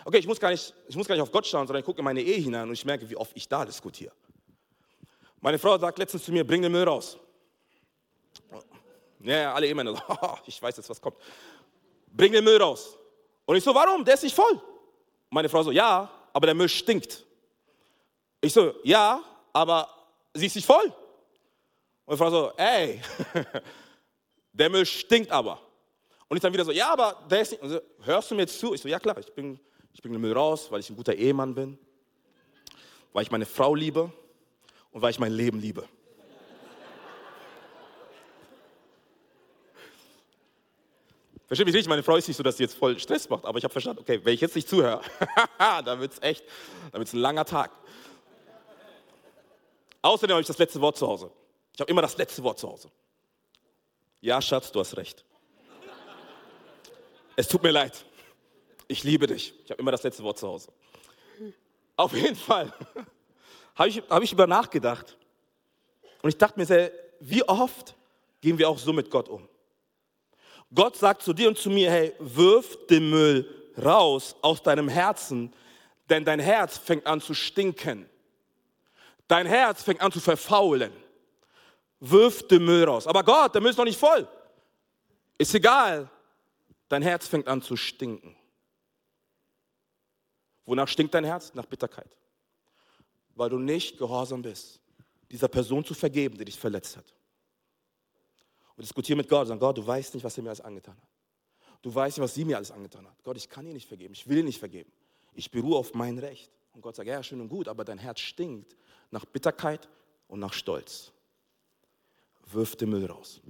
[0.06, 2.00] Okay, ich muss, gar nicht, ich muss gar nicht auf Gott schauen, sondern ich gucke
[2.00, 4.14] in meine Ehe hinein und ich merke, wie oft ich da diskutiere.
[5.42, 7.18] Meine Frau sagt letztens zu mir, bring den Müll raus.
[9.22, 10.02] Ja, alle Ehemänner so,
[10.46, 11.18] ich weiß jetzt, was kommt.
[12.08, 12.98] Bring den Müll raus.
[13.46, 14.04] Und ich so, warum?
[14.06, 14.62] Der ist nicht voll.
[15.30, 17.26] Meine Frau so, ja, aber der Müll stinkt.
[18.42, 19.88] Ich so, ja, aber
[20.34, 20.94] sie ist nicht voll.
[22.06, 23.02] Und die Frau so, ey,
[24.54, 25.60] der Müll stinkt aber.
[26.28, 27.64] Und ich dann wieder so, ja, aber der ist nicht.
[27.64, 28.74] So, hörst du mir jetzt zu?
[28.74, 29.60] Ich so, ja klar, ich bringe
[29.94, 31.78] ich bring den Müll raus, weil ich ein guter Ehemann bin,
[33.14, 34.12] weil ich meine Frau liebe
[34.92, 35.88] und weil ich mein Leben liebe.
[41.48, 43.58] Verstehe mich richtig, meine Frau ist nicht so, dass sie jetzt voll Stress macht, aber
[43.58, 45.02] ich habe verstanden, okay, wenn ich jetzt nicht zuhöre,
[45.58, 46.44] dann wird es echt,
[46.92, 47.72] dann wird es ein langer Tag.
[50.04, 51.32] Außerdem habe ich das letzte Wort zu Hause.
[51.74, 52.92] Ich habe immer das letzte Wort zu Hause.
[54.22, 55.26] Ja, Schatz, du hast recht.
[57.36, 58.06] Es tut mir leid.
[58.92, 59.54] Ich liebe dich.
[59.64, 60.72] Ich habe immer das letzte Wort zu Hause.
[61.96, 62.74] Auf jeden Fall
[63.76, 65.16] habe ich, hab ich über nachgedacht.
[66.24, 67.96] Und ich dachte mir sehr, wie oft
[68.42, 69.48] gehen wir auch so mit Gott um?
[70.74, 75.54] Gott sagt zu dir und zu mir, hey, wirf den Müll raus aus deinem Herzen,
[76.10, 78.10] denn dein Herz fängt an zu stinken.
[79.28, 80.92] Dein Herz fängt an zu verfaulen.
[82.00, 83.06] Wirf den Müll raus.
[83.06, 84.28] Aber Gott, der Müll ist noch nicht voll.
[85.38, 86.10] Ist egal.
[86.88, 88.36] Dein Herz fängt an zu stinken.
[90.70, 91.52] Wonach stinkt dein Herz?
[91.56, 92.16] Nach Bitterkeit.
[93.34, 94.80] Weil du nicht gehorsam bist,
[95.32, 97.12] dieser Person zu vergeben, die dich verletzt hat.
[98.76, 100.96] Und diskutiere mit Gott und sag, Gott, du weißt nicht, was er mir alles angetan
[100.96, 101.10] hat.
[101.82, 103.16] Du weißt nicht, was sie mir alles angetan hat.
[103.24, 104.14] Gott, ich kann ihr nicht vergeben.
[104.14, 104.92] Ich will ihr nicht vergeben.
[105.34, 106.52] Ich beruhe auf mein Recht.
[106.74, 108.76] Und Gott sagt, ja, schön und gut, aber dein Herz stinkt
[109.10, 109.90] nach Bitterkeit
[110.28, 111.12] und nach Stolz.
[112.46, 113.42] Wirf den Müll raus.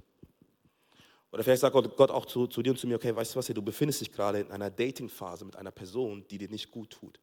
[1.32, 3.46] Oder vielleicht sagt Gott auch zu, zu dir und zu mir, okay, weißt du was,
[3.46, 7.20] du befindest dich gerade in einer Datingphase mit einer Person, die dir nicht gut tut.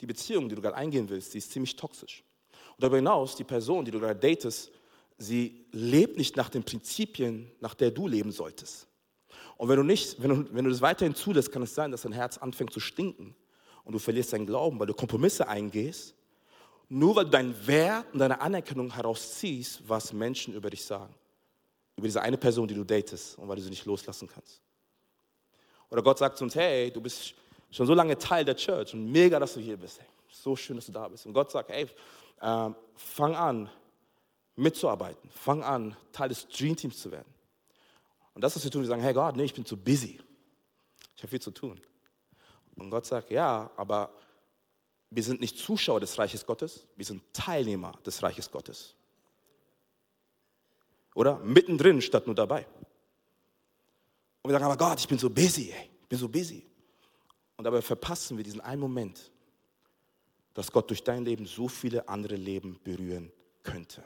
[0.00, 2.24] Die Beziehung, die du gerade eingehen willst, die ist ziemlich toxisch.
[2.70, 4.70] Und darüber hinaus, die Person, die du gerade datest,
[5.16, 8.86] sie lebt nicht nach den Prinzipien, nach der du leben solltest.
[9.56, 12.02] Und wenn du, nicht, wenn, du, wenn du das weiterhin zulässt, kann es sein, dass
[12.02, 13.34] dein Herz anfängt zu stinken
[13.84, 16.14] und du verlierst deinen Glauben, weil du Kompromisse eingehst,
[16.88, 21.14] nur weil du deinen Wert und deine Anerkennung herausziehst, was Menschen über dich sagen
[22.00, 24.60] über diese eine Person, die du datest und weil du sie nicht loslassen kannst.
[25.90, 27.34] Oder Gott sagt zu uns, hey, du bist
[27.70, 30.00] schon so lange Teil der Church und mega, dass du hier bist.
[30.00, 31.26] Hey, so schön, dass du da bist.
[31.26, 31.86] Und Gott sagt, hey,
[32.40, 33.70] äh, fang an,
[34.56, 35.30] mitzuarbeiten.
[35.30, 37.32] Fang an, Teil des Dream Teams zu werden.
[38.34, 40.20] Und das, was wir tun, wir sagen, hey Gott, nee, ich bin zu busy.
[41.16, 41.80] Ich habe viel zu tun.
[42.76, 44.12] Und Gott sagt, ja, aber
[45.10, 48.94] wir sind nicht Zuschauer des Reiches Gottes, wir sind Teilnehmer des Reiches Gottes.
[51.14, 51.38] Oder?
[51.40, 52.66] Mittendrin statt nur dabei.
[54.42, 55.90] Und wir sagen, aber Gott, ich bin so busy, ey.
[56.02, 56.66] ich bin so busy.
[57.56, 59.30] Und dabei verpassen wir diesen einen Moment,
[60.54, 63.30] dass Gott durch dein Leben so viele andere Leben berühren
[63.62, 64.02] könnte.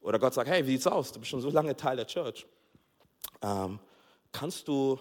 [0.00, 1.12] Oder Gott sagt, hey, wie sieht's aus?
[1.12, 2.46] Du bist schon so lange Teil der Church.
[3.42, 3.78] Ähm,
[4.32, 4.98] kannst du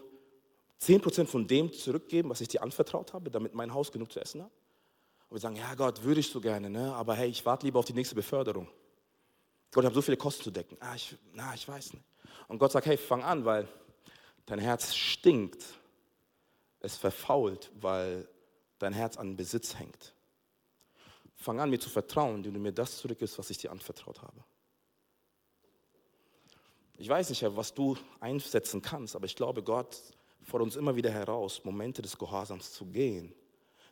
[0.82, 4.44] 10% von dem zurückgeben, was ich dir anvertraut habe, damit mein Haus genug zu essen
[4.44, 4.52] hat?
[5.30, 6.94] Und wir sagen, ja Gott, würde ich so gerne, ne?
[6.94, 8.68] aber hey, ich warte lieber auf die nächste Beförderung.
[9.76, 10.78] Gott, ich habe so viele Kosten zu decken.
[10.80, 12.06] Ah, ich, na, ich weiß nicht.
[12.48, 13.68] Und Gott sagt, hey, fang an, weil
[14.46, 15.66] dein Herz stinkt.
[16.80, 18.26] Es verfault, weil
[18.80, 20.16] dein Herz an Besitz hängt.
[21.36, 24.46] Fang an, mir zu vertrauen, indem du mir das zurückgibst, was ich dir anvertraut habe.
[26.98, 30.02] Ich weiß nicht, was du einsetzen kannst, aber ich glaube, Gott
[30.42, 33.36] fordert uns immer wieder heraus, Momente des Gehorsams zu gehen.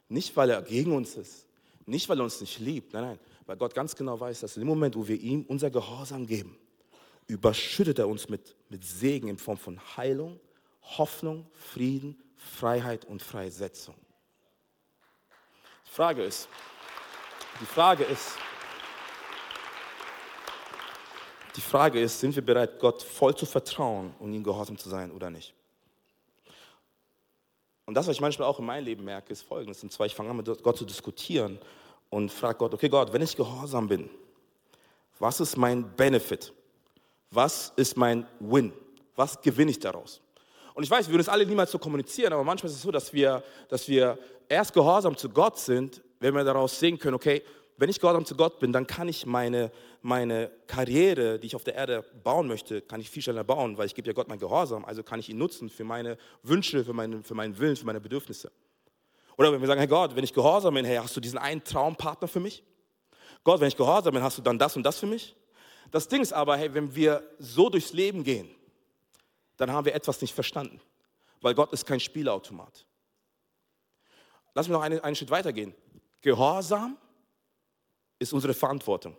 [0.08, 1.46] Nicht, weil er gegen uns ist,
[1.86, 4.68] nicht, weil er uns nicht liebt, nein, nein, weil Gott ganz genau weiß, dass im
[4.68, 6.58] Moment, wo wir ihm unser Gehorsam geben,
[7.28, 10.40] überschüttet er uns mit, mit Segen in Form von Heilung,
[10.82, 13.96] Hoffnung, Frieden, Freiheit und Freisetzung.
[15.86, 16.48] Die Frage ist,
[17.62, 18.38] die Frage ist,
[21.56, 25.12] die Frage ist, sind wir bereit, Gott voll zu vertrauen und ihm gehorsam zu sein
[25.12, 25.54] oder nicht?
[27.86, 29.84] Und das, was ich manchmal auch in meinem Leben merke, ist folgendes.
[29.84, 31.60] Und zwar, ich fange an, mit Gott zu diskutieren
[32.14, 34.08] und frage Gott, okay Gott, wenn ich gehorsam bin,
[35.18, 36.54] was ist mein Benefit?
[37.32, 38.72] Was ist mein Win?
[39.16, 40.22] Was gewinne ich daraus?
[40.76, 42.92] Und ich weiß, wir würden es alle niemals so kommunizieren, aber manchmal ist es so,
[42.92, 47.42] dass wir, dass wir erst gehorsam zu Gott sind, wenn wir daraus sehen können, okay,
[47.78, 49.72] wenn ich gehorsam zu Gott bin, dann kann ich meine,
[50.04, 53.88] meine Karriere, die ich auf der Erde bauen möchte, kann ich viel schneller bauen, weil
[53.88, 56.94] ich gebe ja Gott mein Gehorsam, also kann ich ihn nutzen für meine Wünsche, für,
[56.94, 58.52] meine, für meinen Willen, für meine Bedürfnisse.
[59.38, 61.64] Oder wenn wir sagen, hey Gott, wenn ich gehorsam bin, hey, hast du diesen einen
[61.64, 62.64] Traumpartner für mich?
[63.44, 65.36] Gott, wenn ich gehorsam bin, hast du dann das und das für mich?
[65.92, 68.50] Das Ding ist aber, hey, wenn wir so durchs Leben gehen,
[69.58, 70.82] dann haben wir etwas nicht verstanden,
[71.42, 72.86] weil Gott ist kein Spielautomat.
[74.56, 75.74] Lass mich noch einen, einen Schritt weitergehen.
[76.22, 76.98] Gehorsam
[78.20, 79.18] ist unsere Verantwortung.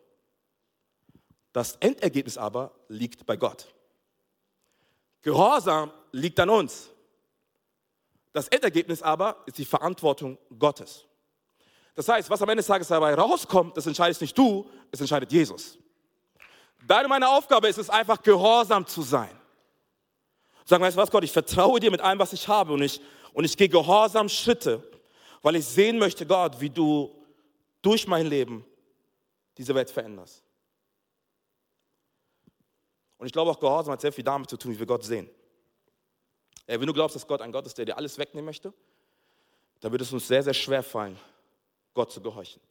[1.53, 3.72] Das Endergebnis aber liegt bei Gott.
[5.22, 6.90] Gehorsam liegt an uns.
[8.35, 11.07] Das Endergebnis aber ist die Verantwortung Gottes.
[11.94, 15.31] Das heißt, was am Ende des Tages dabei rauskommt, das entscheidest nicht du, es entscheidet
[15.31, 15.79] Jesus.
[16.85, 19.31] Deine meine Aufgabe ist es einfach, gehorsam zu sein.
[20.64, 23.01] Sagen, weißt du was, Gott, ich vertraue dir mit allem, was ich habe und ich,
[23.33, 24.83] und ich gehe gehorsam Schritte,
[25.40, 27.14] weil ich sehen möchte, Gott, wie du
[27.83, 28.64] durch mein Leben
[29.57, 30.42] diese Welt veränderst.
[33.16, 35.31] Und ich glaube auch, Gehorsam hat sehr viel damit zu tun, wie wir Gott sehen.
[36.66, 38.72] Wenn du glaubst, dass Gott ein Gott ist, der dir alles wegnehmen möchte,
[39.81, 41.18] dann wird es uns sehr, sehr schwer fallen,
[41.92, 42.62] Gott zu gehorchen.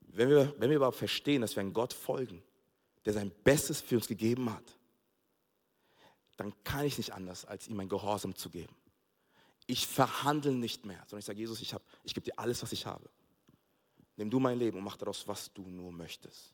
[0.00, 2.42] Wenn wir, wenn wir überhaupt verstehen, dass wir einem Gott folgen,
[3.04, 4.64] der sein Bestes für uns gegeben hat,
[6.36, 8.74] dann kann ich nicht anders, als ihm ein Gehorsam zu geben.
[9.66, 12.86] Ich verhandle nicht mehr, sondern ich sage, Jesus, ich, ich gebe dir alles, was ich
[12.86, 13.08] habe.
[14.16, 16.52] Nimm du mein Leben und mach daraus, was du nur möchtest.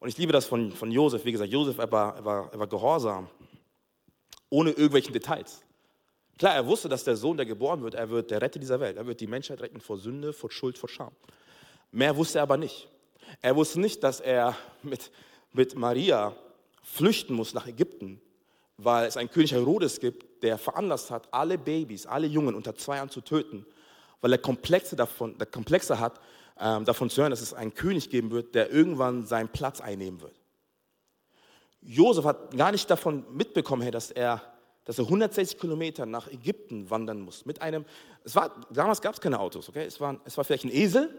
[0.00, 1.24] Und ich liebe das von, von Josef.
[1.24, 3.28] Wie gesagt, Josef er war, er, war, er war gehorsam,
[4.50, 5.62] ohne irgendwelchen Details.
[6.38, 8.96] Klar, er wusste, dass der Sohn, der geboren wird, er wird der Retter dieser Welt.
[8.96, 11.10] Er wird die Menschheit retten vor Sünde, vor Schuld, vor Scham.
[11.90, 12.88] Mehr wusste er aber nicht.
[13.42, 15.10] Er wusste nicht, dass er mit,
[15.52, 16.36] mit Maria
[16.82, 18.20] flüchten muss nach Ägypten,
[18.76, 22.96] weil es einen König Herodes gibt, der veranlasst hat, alle Babys, alle Jungen unter zwei
[22.96, 23.66] Jahren zu töten,
[24.20, 26.20] weil er Komplexe, davon, der Komplexe hat,
[26.58, 30.40] davon zu hören, dass es einen König geben wird, der irgendwann seinen Platz einnehmen wird.
[31.80, 34.42] Josef hat gar nicht davon mitbekommen, hey, dass er
[34.88, 37.44] dass er 160 Kilometer nach Ägypten wandern muss.
[37.44, 37.84] Mit einem,
[38.24, 39.84] es war, damals gab es keine Autos, okay?
[39.84, 41.10] Es war, es war vielleicht ein Esel,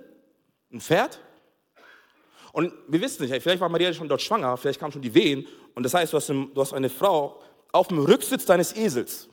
[0.74, 1.20] ein Pferd.
[2.52, 5.46] Und wir wissen nicht, vielleicht war Maria schon dort schwanger, vielleicht kamen schon die Wehen.
[5.76, 9.30] Und das heißt, du hast, du hast eine Frau auf dem Rücksitz deines Esels,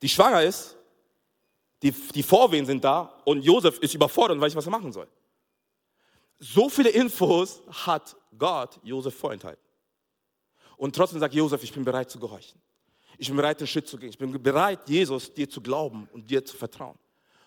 [0.00, 0.76] die schwanger ist,
[1.82, 4.92] die, die Vorwehen sind da und Josef ist überfordert und weiß nicht, was er machen
[4.92, 5.08] soll.
[6.38, 9.62] So viele Infos hat Gott Josef vorenthalten.
[10.76, 12.60] Und trotzdem sagt Josef, ich bin bereit zu gehorchen.
[13.18, 14.08] Ich bin bereit, den Schritt zu gehen.
[14.08, 16.98] Ich bin bereit, Jesus, dir zu glauben und dir zu vertrauen.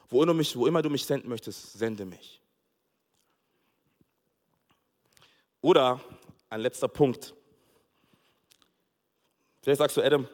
[0.07, 2.41] Wo immer, mich, wo immer du mich senden möchtest, sende mich.
[5.61, 5.99] Oder
[6.49, 7.33] ein letzter Punkt.
[9.61, 10.27] Vielleicht sagst du, Adam,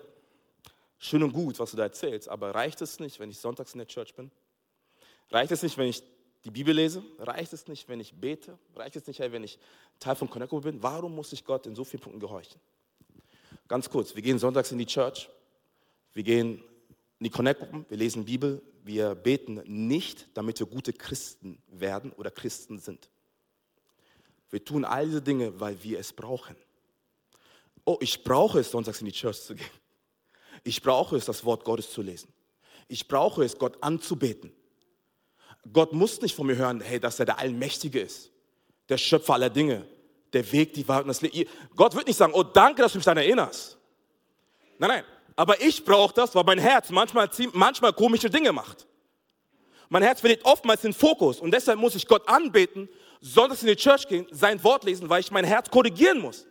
[1.01, 3.79] schön und gut, was du da erzählst, aber reicht es nicht, wenn ich sonntags in
[3.79, 4.31] der Church bin?
[5.31, 6.03] Reicht es nicht, wenn ich
[6.45, 7.03] die Bibel lese?
[7.17, 8.57] Reicht es nicht, wenn ich bete?
[8.75, 9.57] Reicht es nicht, wenn ich
[9.99, 10.81] Teil von Connecto bin?
[10.81, 12.61] Warum muss ich Gott in so vielen Punkten gehorchen?
[13.67, 15.29] Ganz kurz, wir gehen sonntags in die Church,
[16.13, 16.63] wir gehen
[17.19, 22.29] in die Connect-Gruppen, wir lesen Bibel, wir beten nicht, damit wir gute Christen werden oder
[22.29, 23.09] Christen sind.
[24.49, 26.55] Wir tun all diese Dinge, weil wir es brauchen.
[27.85, 29.69] Oh, ich brauche es, sonntags in die Church zu gehen.
[30.63, 32.31] Ich brauche es, das Wort Gottes zu lesen.
[32.87, 34.51] Ich brauche es, Gott anzubeten.
[35.71, 38.31] Gott muss nicht von mir hören, hey, dass er der Allmächtige ist,
[38.89, 39.85] der Schöpfer aller Dinge,
[40.33, 41.49] der Weg, die Wahrheit und das Leben.
[41.75, 43.77] Gott wird nicht sagen, oh danke, dass du mich daran erinnerst.
[44.77, 45.03] Nein, nein.
[45.35, 48.87] Aber ich brauche das, weil mein Herz manchmal, manchmal komische Dinge macht.
[49.89, 53.75] Mein Herz verliert oftmals den Fokus und deshalb muss ich Gott anbeten, sonntags in die
[53.75, 56.47] Church gehen, sein Wort lesen, weil ich mein Herz korrigieren muss.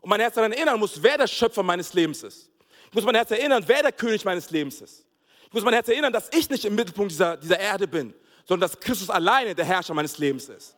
[0.00, 2.50] Und mein Herz daran erinnern muss, wer der Schöpfer meines Lebens ist.
[2.88, 5.04] Ich muss mein Herz erinnern, wer der König meines Lebens ist.
[5.46, 8.68] Ich muss mein Herz erinnern, dass ich nicht im Mittelpunkt dieser, dieser Erde bin, sondern
[8.68, 10.76] dass Christus alleine der Herrscher meines Lebens ist.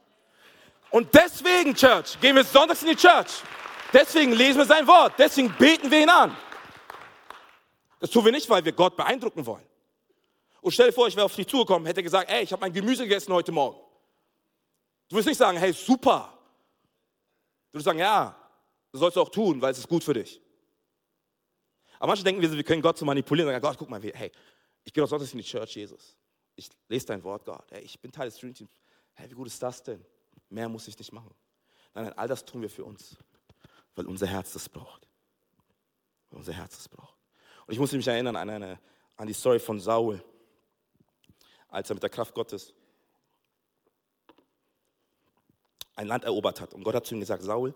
[0.90, 3.42] Und deswegen, Church, gehen wir sonntags in die Church.
[3.92, 5.14] Deswegen lesen wir sein Wort.
[5.18, 6.36] Deswegen beten wir ihn an.
[8.00, 9.66] Das tun wir nicht, weil wir Gott beeindrucken wollen.
[10.60, 12.72] Und stell dir vor, ich wäre auf dich zugekommen, hätte gesagt, ey, ich habe mein
[12.72, 13.78] Gemüse gegessen heute Morgen.
[15.08, 16.32] Du wirst nicht sagen, hey, super.
[17.70, 18.34] Du wirst sagen, ja,
[18.92, 20.40] das sollst du auch tun, weil es ist gut für dich.
[21.98, 24.30] Aber manche denken, wir können Gott so manipulieren sagen, Gott, guck mal, hey,
[24.84, 26.16] ich gehe doch sonntags in die Church, Jesus.
[26.54, 27.66] Ich lese dein Wort, Gott.
[27.70, 28.70] Hey, ich bin Teil des Stream Teams.
[29.14, 30.04] Hey, wie gut ist das denn?
[30.48, 31.34] Mehr muss ich nicht machen.
[31.94, 33.16] Nein, nein, all das tun wir für uns,
[33.94, 35.08] weil unser Herz das braucht.
[36.30, 37.16] Weil unser Herz das braucht.
[37.66, 38.80] Und ich muss mich erinnern an, eine,
[39.16, 40.22] an die Story von Saul,
[41.68, 42.72] als er mit der Kraft Gottes
[45.96, 46.74] ein Land erobert hat.
[46.74, 47.74] Und Gott hat zu ihm gesagt, Saul,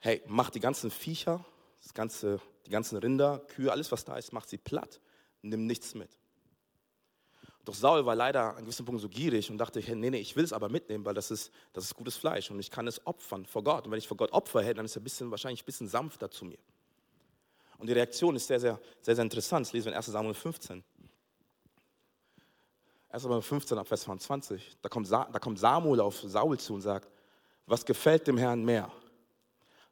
[0.00, 1.44] hey, mach die ganzen Viecher,
[1.82, 5.00] das ganze, die ganzen Rinder, Kühe, alles was da ist, mach sie platt,
[5.42, 6.10] nimm nichts mit.
[7.64, 10.44] Doch Saul war leider an gewissen Punkt so gierig und dachte, nee, nee, ich will
[10.44, 13.46] es aber mitnehmen, weil das ist, das ist gutes Fleisch und ich kann es opfern
[13.46, 13.86] vor Gott.
[13.86, 15.88] Und wenn ich vor Gott Opfer hätte, dann ist er ein bisschen, wahrscheinlich ein bisschen
[15.88, 16.58] sanfter zu mir.
[17.78, 19.66] Und die Reaktion ist sehr, sehr, sehr, sehr interessant.
[19.66, 20.84] Das lesen wir in 1 Samuel 15.
[23.08, 24.76] 1 Samuel 15 ab Vers 22.
[24.82, 27.10] Da kommt, da kommt Samuel auf Saul zu und sagt,
[27.66, 28.92] was gefällt dem Herrn mehr?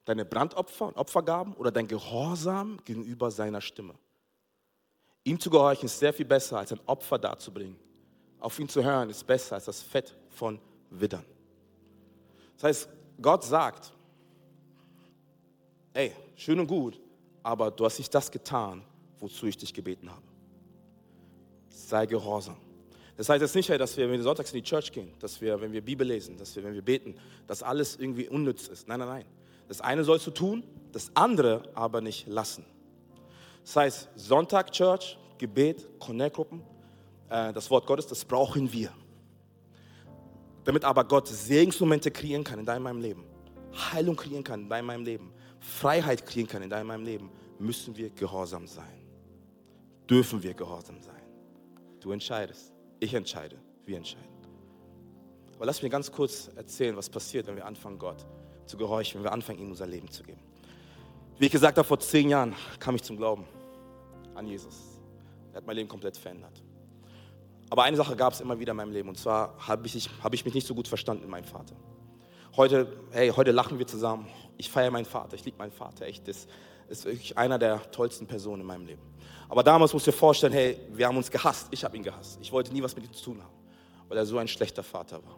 [0.05, 3.95] Deine Brandopfer und Opfergaben oder dein Gehorsam gegenüber seiner Stimme?
[5.25, 7.77] Ihm zu gehorchen ist sehr viel besser, als ein Opfer darzubringen.
[8.41, 10.59] Auf ihn zu hören ist besser als das Fett von
[10.91, 11.25] Widdern.
[12.55, 12.89] Das heißt,
[13.21, 13.93] Gott sagt,
[15.93, 17.01] ey, schön und gut,
[17.43, 18.85] aber du hast nicht das getan,
[19.21, 20.23] wozu ich dich gebeten habe.
[21.69, 22.57] Sei gehorsam.
[23.17, 25.61] Das heißt jetzt nicht, dass wir, wenn wir sonntags in die Church gehen, dass wir,
[25.61, 27.15] wenn wir Bibel lesen, dass wir, wenn wir beten,
[27.47, 28.89] dass alles irgendwie unnütz ist.
[28.89, 29.25] Nein, nein, nein.
[29.69, 32.65] Das eine sollst du tun, das andere aber nicht lassen.
[33.63, 36.63] Das heißt, Sonntag Church, Gebet, Connect-Gruppen,
[37.29, 38.93] äh, das Wort Gottes, das brauchen wir.
[40.65, 43.25] Damit aber Gott Segensmomente kreieren kann in deinem Leben,
[43.93, 48.67] Heilung kreieren kann in deinem Leben, Freiheit kreieren kann in deinem Leben, müssen wir gehorsam
[48.67, 49.07] sein.
[50.09, 51.23] Dürfen wir gehorsam sein.
[52.01, 53.57] Du entscheidest, ich entscheide,
[53.87, 54.29] wir entscheiden.
[55.57, 58.27] Aber lass mir ganz kurz erzählen, was passiert, wenn wir anfangen, Gott
[58.67, 60.41] zu gehorchen, wenn wir anfangen, ihm unser Leben zu geben.
[61.39, 63.45] Wie ich gesagt habe, vor zehn Jahren kam ich zum Glauben
[64.35, 64.77] an Jesus.
[65.53, 66.63] Er hat mein Leben komplett verändert.
[67.71, 70.35] Aber eine Sache gab es immer wieder in meinem Leben und zwar habe ich, hab
[70.35, 71.75] ich mich nicht so gut verstanden mit meinem Vater.
[72.57, 74.29] Heute, hey, heute lachen wir zusammen.
[74.59, 76.05] Ich feiere meinen Vater, ich liebe meinen Vater.
[76.05, 76.47] Echt, das
[76.89, 79.03] ist wirklich einer der tollsten Personen in meinem Leben.
[79.49, 81.69] Aber damals musst du dir vorstellen, hey, wir haben uns gehasst.
[81.71, 82.39] Ich habe ihn gehasst.
[82.43, 83.53] Ich wollte nie was mit ihm zu tun haben,
[84.09, 85.37] weil er so ein schlechter Vater war.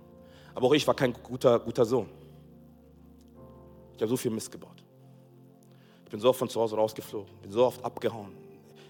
[0.55, 2.09] Aber auch ich war kein guter, guter Sohn.
[3.97, 4.85] Ich habe so viel Mist gebaut.
[6.05, 8.33] Ich bin so oft von zu Hause rausgeflogen, bin so oft abgehauen.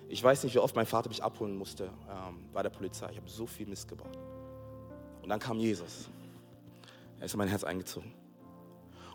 [0.09, 3.11] Ich weiß nicht, wie oft mein Vater mich abholen musste ähm, bei der Polizei.
[3.11, 4.19] Ich habe so viel Mist gebaut.
[5.23, 6.09] Und dann kam Jesus.
[7.19, 8.13] Er ist in mein Herz eingezogen.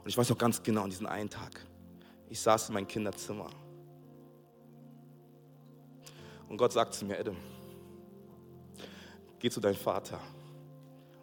[0.03, 1.65] Und ich weiß noch ganz genau, an diesem einen Tag,
[2.29, 3.49] ich saß in meinem Kinderzimmer.
[6.47, 7.37] Und Gott sagt zu mir, Adam,
[9.39, 10.19] geh zu deinem Vater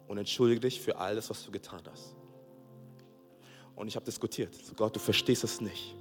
[0.07, 2.16] und entschuldige dich für alles, was du getan hast.
[3.77, 4.53] Und ich habe diskutiert.
[4.55, 5.95] So, Gott, du verstehst es nicht.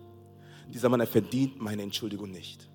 [0.69, 2.69] Dieser Mann, er verdient meine Entschuldigung nicht.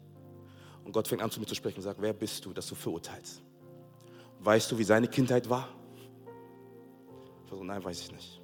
[0.86, 2.76] Und Gott fängt an zu mir zu sprechen und sagt, wer bist du, dass du
[2.76, 3.42] verurteilst?
[4.40, 5.68] Weißt du, wie seine Kindheit war?
[7.46, 8.42] Ich war so, nein, weiß ich nicht.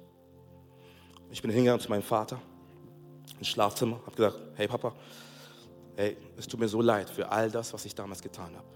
[1.30, 2.40] Ich bin hingegangen zu meinem Vater
[3.38, 4.94] ins Schlafzimmer, habe gesagt, hey Papa,
[5.94, 8.66] hey, es tut mir so leid für all das, was ich damals getan habe.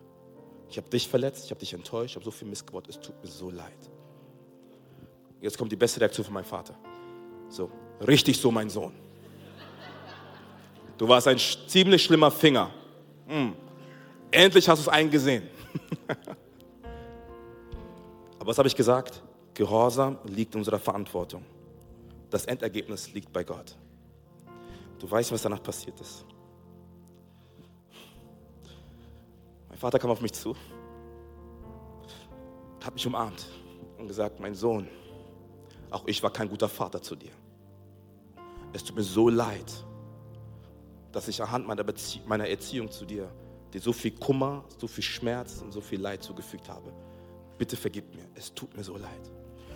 [0.69, 3.01] Ich habe dich verletzt, ich habe dich enttäuscht, ich habe so viel Mist gebaut, es
[3.01, 3.91] tut mir so leid.
[5.41, 6.77] Jetzt kommt die beste Reaktion von meinem Vater.
[7.53, 8.95] So, richtig so, mein Sohn.
[10.97, 12.71] Du warst ein ziemlich schlimmer Finger.
[13.27, 13.55] Hm.
[14.31, 15.47] Endlich hast du es eingesehen.
[18.39, 19.23] Aber was habe ich gesagt?
[19.53, 21.45] Gehorsam liegt in unserer Verantwortung.
[22.31, 23.77] Das Endergebnis liegt bei Gott.
[24.99, 26.25] Du weißt, was danach passiert ist.
[29.69, 30.57] Mein Vater kam auf mich zu,
[32.83, 33.47] hat mich umarmt
[33.99, 34.89] und gesagt, mein Sohn,
[35.91, 37.33] auch ich war kein guter Vater zu dir.
[38.73, 39.73] Es tut mir so leid,
[41.13, 43.31] dass ich anhand meiner, Bezie meiner Erziehung zu dir
[43.73, 46.93] dir so viel Kummer, so viel Schmerz und so viel Leid zugefügt habe.
[47.59, 49.31] Bitte vergib mir, es tut mir so leid.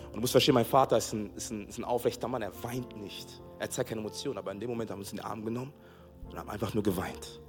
[0.07, 2.51] Und du musst verstehen, mein Vater ist ein, ist ein, ist ein aufrechter Mann, er
[2.63, 3.41] weint nicht.
[3.59, 5.73] Er zeigt keine Emotionen, aber in dem Moment haben wir uns in den Arm genommen
[6.29, 7.39] und haben einfach nur geweint.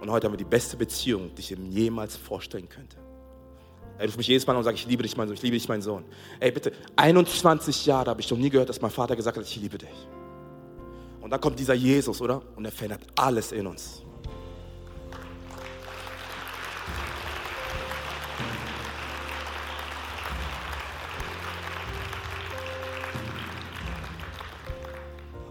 [0.00, 2.96] Und heute haben wir die beste Beziehung, die ich ihm jemals vorstellen könnte.
[4.02, 5.68] Er ruft mich jedes Mal und sagt, ich liebe dich, mein Sohn, ich liebe dich,
[5.68, 6.04] mein Sohn.
[6.40, 9.54] Ey, bitte, 21 Jahre habe ich noch nie gehört, dass mein Vater gesagt hat, ich
[9.54, 10.08] liebe dich.
[11.20, 12.42] Und dann kommt dieser Jesus, oder?
[12.56, 14.02] Und er verändert alles in uns.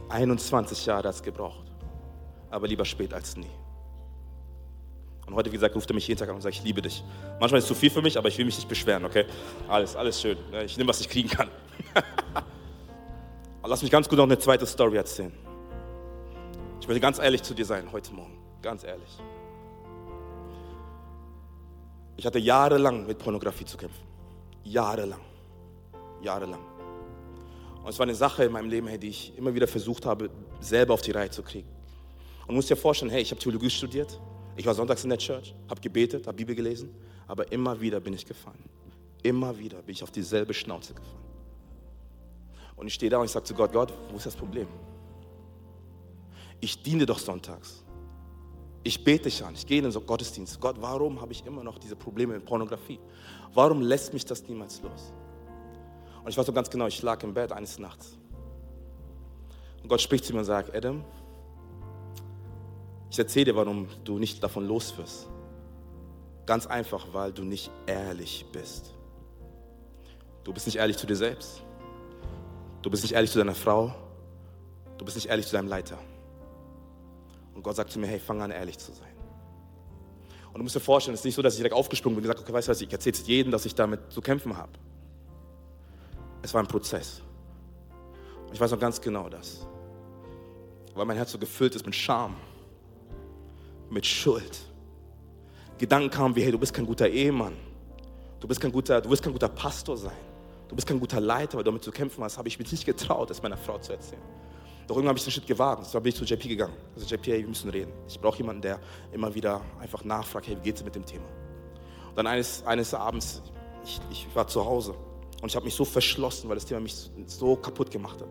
[0.09, 1.71] ...21 Jahre hat es gebraucht.
[2.49, 3.60] Aber lieber spät als nie.
[5.31, 7.05] Und heute, wie gesagt, ruft er mich jeden Tag an und sagt, ich liebe dich.
[7.39, 9.23] Manchmal ist es zu viel für mich, aber ich will mich nicht beschweren, okay?
[9.69, 10.37] Alles, alles schön.
[10.65, 11.49] Ich nehme, was ich kriegen kann.
[13.63, 15.31] lass mich ganz gut noch eine zweite Story erzählen.
[16.81, 18.37] Ich möchte ganz ehrlich zu dir sein heute Morgen.
[18.61, 19.07] Ganz ehrlich.
[22.17, 24.03] Ich hatte jahrelang mit Pornografie zu kämpfen.
[24.65, 25.21] Jahrelang.
[26.21, 26.59] Jahrelang.
[27.81, 30.29] Und es war eine Sache in meinem Leben, die ich immer wieder versucht habe,
[30.59, 31.69] selber auf die Reihe zu kriegen.
[32.41, 34.19] Und du musst dir vorstellen, hey, ich habe Theologie studiert,
[34.61, 36.93] ich war sonntags in der Church, habe gebetet, habe Bibel gelesen,
[37.27, 38.63] aber immer wieder bin ich gefallen.
[39.23, 41.17] Immer wieder bin ich auf dieselbe Schnauze gefallen.
[42.75, 44.67] Und ich stehe da und ich sage zu Gott, Gott, wo ist das Problem?
[46.59, 47.83] Ich diene doch sonntags.
[48.83, 50.59] Ich bete dich an, ich gehe in den Gottesdienst.
[50.59, 52.99] Gott, warum habe ich immer noch diese Probleme mit Pornografie?
[53.55, 55.11] Warum lässt mich das niemals los?
[56.23, 58.15] Und ich weiß so ganz genau, ich lag im Bett eines Nachts.
[59.81, 61.03] Und Gott spricht zu mir und sagt, Adam,
[63.11, 65.27] ich erzähle dir, warum du nicht davon los wirst.
[66.45, 68.93] Ganz einfach, weil du nicht ehrlich bist.
[70.45, 71.61] Du bist nicht ehrlich zu dir selbst.
[72.81, 73.93] Du bist nicht ehrlich zu deiner Frau.
[74.97, 75.99] Du bist nicht ehrlich zu deinem Leiter.
[77.53, 79.13] Und Gott sagt zu mir, hey, fang an, ehrlich zu sein.
[80.47, 82.29] Und du musst dir vorstellen, es ist nicht so, dass ich direkt aufgesprungen bin und
[82.29, 84.71] gesagt okay, weißt du was, ich erzähle es jedem, dass ich damit zu kämpfen habe.
[86.41, 87.21] Es war ein Prozess.
[88.47, 89.67] Und ich weiß noch ganz genau das.
[90.95, 92.35] Weil mein Herz so gefüllt ist mit Scham
[93.91, 94.59] mit Schuld.
[95.77, 97.53] Gedanken kamen wie, hey, du bist kein guter Ehemann.
[98.39, 100.17] Du bist kein guter, du wirst kein guter Pastor sein.
[100.67, 102.85] Du bist kein guter Leiter, weil du damit zu kämpfen hast, habe ich mich nicht
[102.85, 104.21] getraut, das meiner Frau zu erzählen.
[104.87, 105.85] Doch irgendwann habe ich den Schritt gewagt.
[105.85, 106.73] So bin ich zu JP gegangen.
[106.95, 107.91] Also JP, hey, wir müssen reden.
[108.07, 108.79] Ich brauche jemanden, der
[109.11, 111.25] immer wieder einfach nachfragt, hey, wie geht es mit dem Thema?
[112.09, 113.41] Und dann eines, eines Abends,
[113.83, 114.95] ich, ich war zu Hause
[115.41, 118.29] und ich habe mich so verschlossen, weil das Thema mich so kaputt gemacht hat.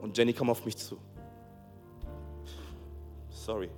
[0.00, 0.96] Und Jenny kam auf mich zu.
[3.30, 3.70] Sorry,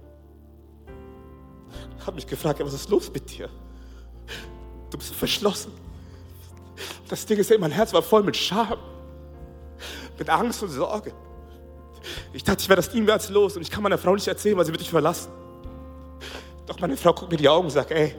[2.07, 3.49] habe mich gefragt, was ist los mit dir?
[4.91, 5.73] Du bist verschlossen.
[7.09, 8.79] Das Ding ist, mein Herz war voll mit Scham,
[10.19, 11.13] mit Angst und Sorge.
[12.33, 14.65] Ich dachte, ich wäre das niemals los und ich kann meiner Frau nicht erzählen, weil
[14.65, 15.31] sie wird dich verlassen.
[16.67, 18.15] Doch meine Frau guckt mir die Augen und sagt, ey,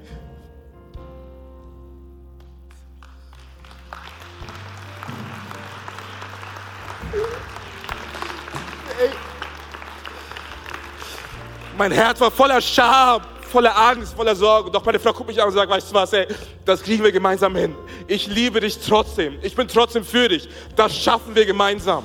[11.77, 13.21] Mein Herz war voller Scham
[13.55, 14.69] voller Angst, voller Sorge.
[14.69, 16.27] Doch meine Frau guckt mich an und sagt, weißt du was, ey,
[16.65, 17.73] das kriegen wir gemeinsam hin.
[18.05, 19.37] Ich liebe dich trotzdem.
[19.41, 20.49] Ich bin trotzdem für dich.
[20.75, 22.03] Das schaffen wir gemeinsam.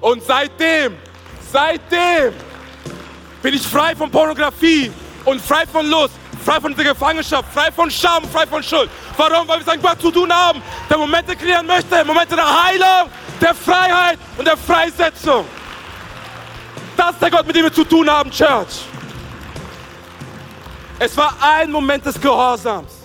[0.00, 0.94] Und seitdem,
[1.52, 2.32] seitdem
[3.42, 4.92] bin ich frei von Pornografie
[5.24, 8.88] und frei von Lust, frei von dieser Gefangenschaft, frei von Scham, frei von Schuld.
[9.16, 9.48] Warum?
[9.48, 13.52] Weil wir sagen, Gott zu tun haben, der Momente kreieren möchte, Momente der Heilung, der
[13.52, 15.44] Freiheit und der Freisetzung.
[16.96, 18.86] Das ist der Gott, mit dem wir zu tun haben, Church.
[20.98, 23.02] Es war ein Moment des Gehorsams.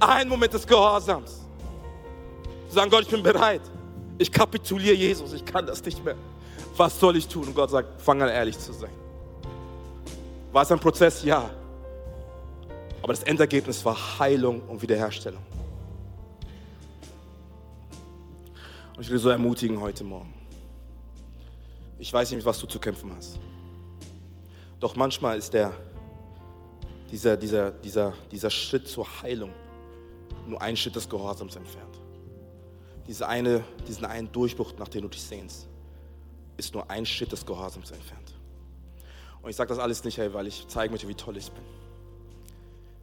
[0.00, 1.40] Ein Moment des Gehorsams.
[2.68, 3.62] Zu sagen, Gott, ich bin bereit.
[4.18, 6.16] Ich kapituliere Jesus, ich kann das nicht mehr.
[6.76, 7.44] Was soll ich tun?
[7.48, 8.90] Und Gott sagt, fang an ehrlich zu sein.
[10.52, 11.22] War es ein Prozess?
[11.22, 11.48] Ja.
[13.02, 15.42] Aber das Endergebnis war Heilung und Wiederherstellung.
[18.96, 20.34] Und ich will so ermutigen heute Morgen.
[21.98, 23.38] Ich weiß nicht, was du zu kämpfen hast.
[24.80, 25.72] Doch manchmal ist der,
[27.10, 29.52] dieser, dieser, dieser, dieser Schritt zur Heilung
[30.46, 32.00] nur ein Schritt des Gehorsams entfernt.
[33.06, 35.68] Diese eine, diesen einen Durchbruch, nach dem du dich sehnst,
[36.56, 38.34] ist nur ein Schritt des Gehorsams entfernt.
[39.42, 41.62] Und ich sage das alles nicht, hey, weil ich zeigen möchte, wie toll ich bin.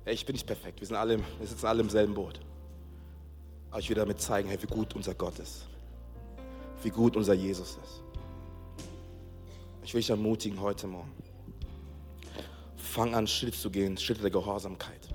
[0.05, 2.39] Hey, ich bin nicht perfekt, wir, sind alle, wir sitzen alle im selben Boot.
[3.71, 5.67] Aber ich will damit zeigen, hey, wie gut unser Gott ist.
[6.83, 8.03] Wie gut unser Jesus ist.
[9.83, 11.11] Ich will dich ermutigen heute Morgen.
[12.97, 15.07] Fang an, Schritt zu gehen, Schritte der Gehorsamkeit.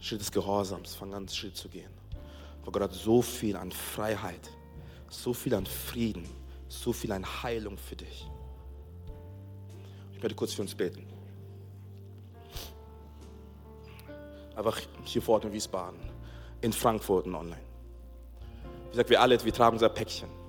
[0.00, 1.92] Schritt des Gehorsams, fang an, Schritt zu gehen.
[2.64, 4.50] Weil Gott hat so viel an Freiheit,
[5.08, 6.28] so viel an Frieden,
[6.66, 8.28] so viel an Heilung für dich.
[10.12, 11.06] Ich werde kurz für uns beten.
[14.56, 16.00] Einfach hier vor Ort in Wiesbaden,
[16.62, 17.62] in Frankfurt und online.
[18.86, 20.39] Wie gesagt, wir alle, wir tragen unser Päckchen.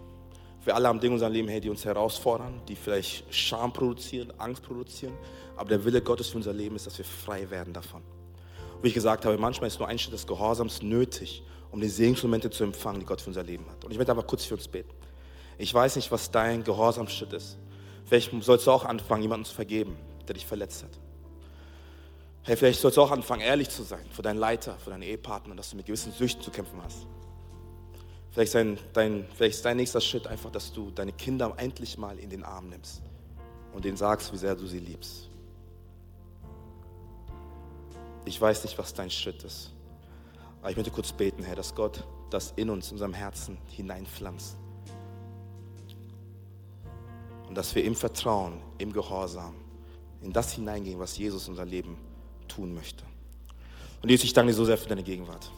[0.63, 4.61] Wir alle haben Dinge in unserem Leben, die uns herausfordern, die vielleicht Scham produzieren, Angst
[4.61, 5.13] produzieren.
[5.55, 8.01] Aber der Wille Gottes für unser Leben ist, dass wir frei werden davon.
[8.75, 11.87] Und wie ich gesagt habe, manchmal ist nur ein Schritt des Gehorsams nötig, um die
[11.87, 13.83] Segensmomente zu empfangen, die Gott für unser Leben hat.
[13.83, 14.91] Und ich möchte aber kurz für uns beten.
[15.57, 17.57] Ich weiß nicht, was dein Gehorsamschritt ist.
[18.05, 19.95] Vielleicht sollst du auch anfangen, jemanden zu vergeben,
[20.27, 20.91] der dich verletzt hat.
[22.43, 25.55] Hey, vielleicht sollst du auch anfangen, ehrlich zu sein für deinen Leiter, für deinen Ehepartner,
[25.55, 27.05] dass du mit gewissen Süchten zu kämpfen hast.
[28.31, 32.17] Vielleicht, sein, dein, vielleicht ist dein nächster Schritt einfach, dass du deine Kinder endlich mal
[32.17, 33.01] in den Arm nimmst
[33.73, 35.29] und denen sagst, wie sehr du sie liebst.
[38.23, 39.71] Ich weiß nicht, was dein Schritt ist.
[40.61, 44.55] Aber ich möchte kurz beten, Herr, dass Gott das in uns, in unserem Herzen hineinpflanzt.
[47.49, 49.55] Und dass wir im Vertrauen, im Gehorsam,
[50.21, 51.97] in das hineingehen, was Jesus in unser Leben
[52.47, 53.03] tun möchte.
[54.01, 55.51] Und Jesus, ich danke dir so sehr für deine Gegenwart.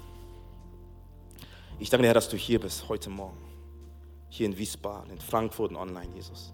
[1.79, 3.37] Ich danke dir, Herr, dass du hier bist heute Morgen.
[4.29, 6.53] Hier in Wiesbaden, in Frankfurt und online, Jesus.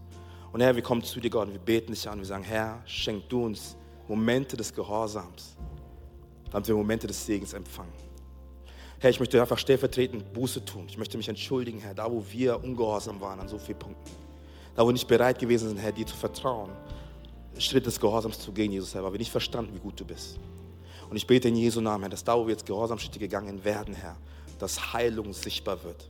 [0.52, 2.20] Und Herr, wir kommen zu dir, Gott, und wir beten dich an.
[2.20, 3.76] Wir sagen, Herr, schenk du uns
[4.08, 5.56] Momente des Gehorsams,
[6.52, 7.92] damit wir Momente des Segens empfangen.
[9.00, 10.86] Herr, ich möchte einfach stellvertretend Buße tun.
[10.88, 14.12] Ich möchte mich entschuldigen, Herr, da wo wir ungehorsam waren an so vielen Punkten.
[14.76, 16.72] Da wo wir nicht bereit gewesen sind, Herr, dir zu vertrauen,
[17.58, 20.40] Schritt des Gehorsams zu gehen, Jesus, Herr, weil wir nicht verstanden, wie gut du bist.
[21.10, 23.94] Und ich bete in Jesu Namen, Herr, dass da, wo wir jetzt Gehorsamschritte gegangen werden,
[23.94, 24.16] Herr,
[24.60, 26.10] dass Heilung sichtbar wird,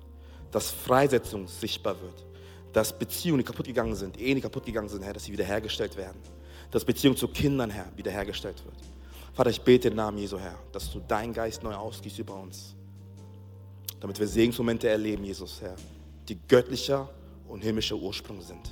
[0.51, 2.25] dass Freisetzung sichtbar wird,
[2.73, 5.95] dass Beziehungen, die kaputt gegangen sind, Ehen, die kaputt gegangen sind, Herr, dass sie wiederhergestellt
[5.95, 6.19] werden,
[6.71, 8.75] dass Beziehung zu Kindern, Herr, wiederhergestellt wird.
[9.33, 12.75] Vater, ich bete im Namen Jesu, Herr, dass du deinen Geist neu ausgießt über uns,
[13.99, 15.75] damit wir Segensmomente erleben, Jesus, Herr,
[16.27, 17.09] die göttlicher
[17.47, 18.71] und himmlischer Ursprung sind.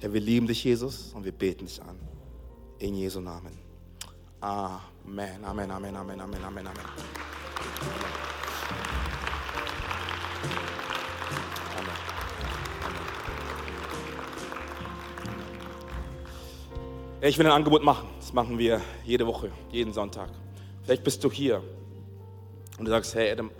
[0.00, 1.98] Herr, wir lieben dich, Jesus, und wir beten dich an.
[2.78, 3.58] In Jesu Namen.
[4.40, 6.66] Amen, Amen, Amen, Amen, Amen, Amen, Amen.
[6.66, 8.33] Amen.
[17.26, 18.06] Ich will ein Angebot machen.
[18.20, 20.28] Das machen wir jede Woche, jeden Sonntag.
[20.82, 21.62] Vielleicht bist du hier
[22.78, 23.50] und du sagst, hey Adam,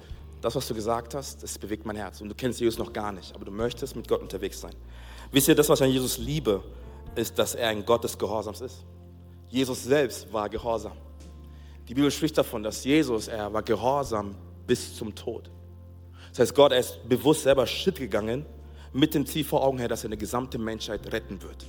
[0.42, 2.20] das, was du gesagt hast, das bewegt mein Herz.
[2.20, 4.74] Und du kennst Jesus noch gar nicht, aber du möchtest mit Gott unterwegs sein.
[5.32, 6.62] Wisst ihr, das, was ich an Jesus liebe,
[7.14, 8.84] ist, dass er ein Gott des Gehorsams ist.
[9.48, 10.92] Jesus selbst war gehorsam.
[11.88, 14.34] Die Bibel spricht davon, dass Jesus, er war gehorsam
[14.66, 15.50] bis zum Tod.
[16.28, 18.44] Das heißt, Gott er ist bewusst selber Schritt gegangen
[18.92, 21.64] mit dem Ziel vor Augen her, dass er eine gesamte Menschheit retten wird.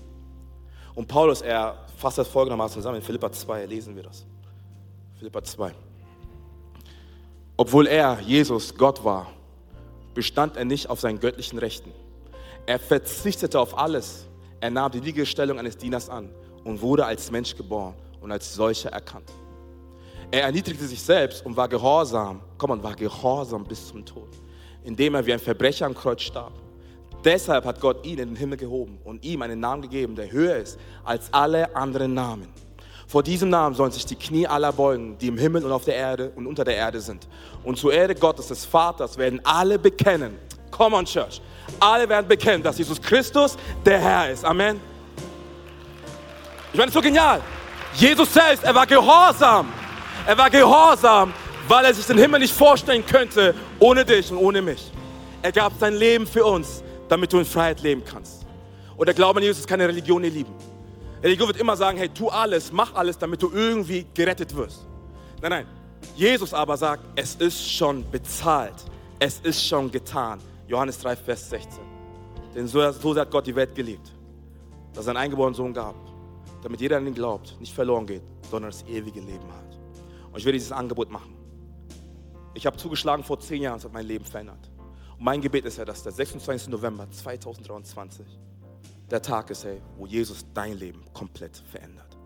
[0.95, 2.97] Und Paulus, er fasst das folgendermaßen zusammen.
[2.97, 4.25] In Philippa 2 lesen wir das.
[5.17, 5.73] Philippa 2.
[7.57, 9.27] Obwohl er, Jesus, Gott war,
[10.13, 11.91] bestand er nicht auf seinen göttlichen Rechten.
[12.65, 14.25] Er verzichtete auf alles.
[14.59, 16.29] Er nahm die Liegestellung eines Dieners an
[16.63, 19.29] und wurde als Mensch geboren und als solcher erkannt.
[20.31, 24.29] Er erniedrigte sich selbst und war gehorsam, komm man, war gehorsam bis zum Tod,
[24.83, 26.53] indem er wie ein Verbrecher am Kreuz starb.
[27.25, 30.57] Deshalb hat Gott ihn in den Himmel gehoben und ihm einen Namen gegeben, der höher
[30.57, 32.47] ist als alle anderen Namen.
[33.07, 35.95] Vor diesem Namen sollen sich die Knie aller beugen, die im Himmel und auf der
[35.95, 37.27] Erde und unter der Erde sind.
[37.63, 40.37] Und zur Erde Gottes des Vaters werden alle bekennen,
[40.71, 41.41] Come on, Church.
[41.79, 43.55] Alle werden bekennen, dass Jesus Christus
[43.85, 44.43] der Herr ist.
[44.43, 44.79] Amen.
[46.73, 47.41] Ich meine, so genial.
[47.93, 49.71] Jesus selbst, er war gehorsam.
[50.27, 51.33] Er war gehorsam,
[51.67, 54.91] weil er sich den Himmel nicht vorstellen könnte ohne dich und ohne mich.
[55.41, 58.45] Er gab sein Leben für uns, damit du in Freiheit leben kannst.
[58.97, 60.53] Und der Glaube an Jesus ist keine Religion, ihr Lieben.
[61.21, 64.85] Religion wird immer sagen, hey, tu alles, mach alles, damit du irgendwie gerettet wirst.
[65.41, 65.67] Nein, nein.
[66.15, 68.75] Jesus aber sagt, es ist schon bezahlt.
[69.19, 70.39] Es ist schon getan.
[70.67, 71.83] Johannes 3, Vers 16.
[72.53, 74.13] Denn so, so hat Gott die Welt geliebt,
[74.93, 75.95] dass er seinen eingeborenen Sohn gab,
[76.63, 79.77] damit jeder an ihn glaubt, nicht verloren geht, sondern das ewige Leben hat.
[80.31, 81.35] Und ich will dieses Angebot machen.
[82.53, 84.69] Ich habe zugeschlagen vor zehn Jahren, es hat mein Leben verändert.
[85.17, 86.69] Und mein Gebet ist ja, dass der 26.
[86.69, 88.25] November 2023
[89.09, 92.17] der Tag ist, hey, wo Jesus dein Leben komplett verändert.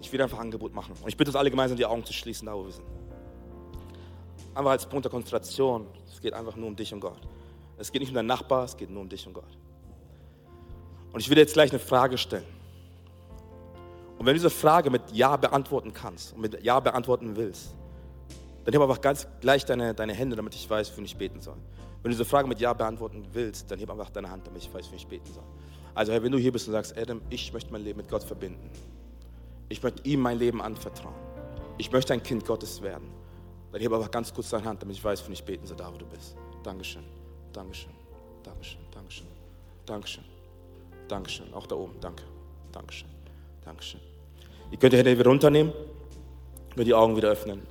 [0.00, 0.94] Ich will einfach ein Angebot machen.
[1.00, 2.86] Und ich bitte uns alle gemeinsam die Augen zu schließen, da wo wir sind.
[4.54, 5.86] Einfach als Punkt der Konzentration.
[6.10, 7.20] Es geht einfach nur um dich und Gott.
[7.78, 9.58] Es geht nicht um deinen Nachbar, es geht nur um dich und Gott.
[11.12, 12.44] Und ich will dir jetzt gleich eine Frage stellen.
[14.18, 17.74] Und wenn du diese Frage mit Ja beantworten kannst und mit Ja beantworten willst,
[18.64, 21.56] dann heb einfach ganz gleich deine, deine Hände, damit ich weiß, wofür ich beten soll.
[22.02, 24.72] Wenn du diese Frage mit Ja beantworten willst, dann heb einfach deine Hand, damit ich
[24.72, 25.44] weiß, wofür ich beten soll.
[25.94, 28.70] Also wenn du hier bist und sagst, Adam, ich möchte mein Leben mit Gott verbinden.
[29.68, 31.14] Ich möchte ihm mein Leben anvertrauen.
[31.78, 33.08] Ich möchte ein Kind Gottes werden.
[33.72, 35.92] Dann heb einfach ganz kurz deine Hand, damit ich weiß, wofür ich beten soll, da
[35.92, 36.36] wo du bist.
[36.62, 37.04] Dankeschön.
[37.52, 37.90] Dankeschön,
[38.44, 39.26] Dankeschön, Dankeschön,
[39.86, 40.24] Dankeschön,
[41.08, 41.52] Dankeschön.
[41.52, 42.22] Auch da oben, danke,
[42.70, 43.08] Dankeschön,
[43.64, 44.00] Dankeschön.
[44.70, 45.72] Ihr könnt die Hände wieder runternehmen,
[46.76, 47.62] nur die Augen wieder öffnen.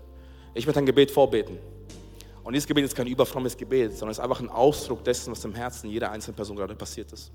[0.53, 1.57] Ich möchte ein Gebet vorbeten.
[2.49, 5.45] Und dieses Gebet ist kein überfrommes Gebet, sondern es ist einfach ein Ausdruck dessen, was
[5.45, 7.31] im Herzen jeder einzelnen Person gerade passiert ist.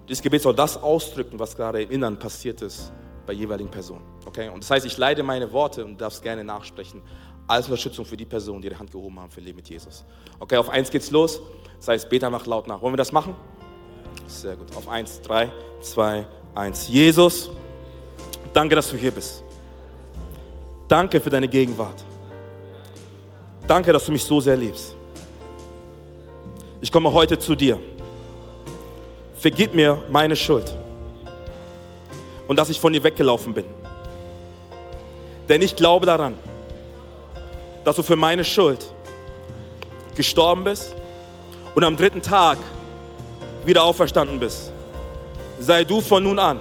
[0.00, 2.92] Und dieses Gebet soll das ausdrücken, was gerade im Innern passiert ist
[3.24, 4.04] bei jeweiligen Personen.
[4.26, 4.50] Okay?
[4.50, 7.00] Und das heißt, ich leide meine Worte und darf es gerne nachsprechen
[7.46, 10.04] als Unterstützung für die Personen, die ihre Hand gehoben haben für Leben mit Jesus.
[10.38, 11.40] Okay, auf eins geht's los.
[11.78, 12.82] Das heißt, bete einfach laut nach.
[12.82, 13.34] Wollen wir das machen?
[14.26, 14.76] Sehr gut.
[14.76, 16.86] Auf eins, drei, zwei, eins.
[16.86, 17.48] Jesus,
[18.52, 19.42] danke, dass du hier bist.
[20.86, 22.04] Danke für deine Gegenwart.
[23.66, 24.94] Danke, dass du mich so sehr liebst.
[26.80, 27.78] Ich komme heute zu dir.
[29.38, 30.74] Vergib mir meine Schuld
[32.46, 33.64] und dass ich von dir weggelaufen bin.
[35.48, 36.34] Denn ich glaube daran,
[37.84, 38.84] dass du für meine Schuld
[40.14, 40.94] gestorben bist
[41.74, 42.58] und am dritten Tag
[43.64, 44.72] wieder auferstanden bist.
[45.58, 46.60] Sei du von nun an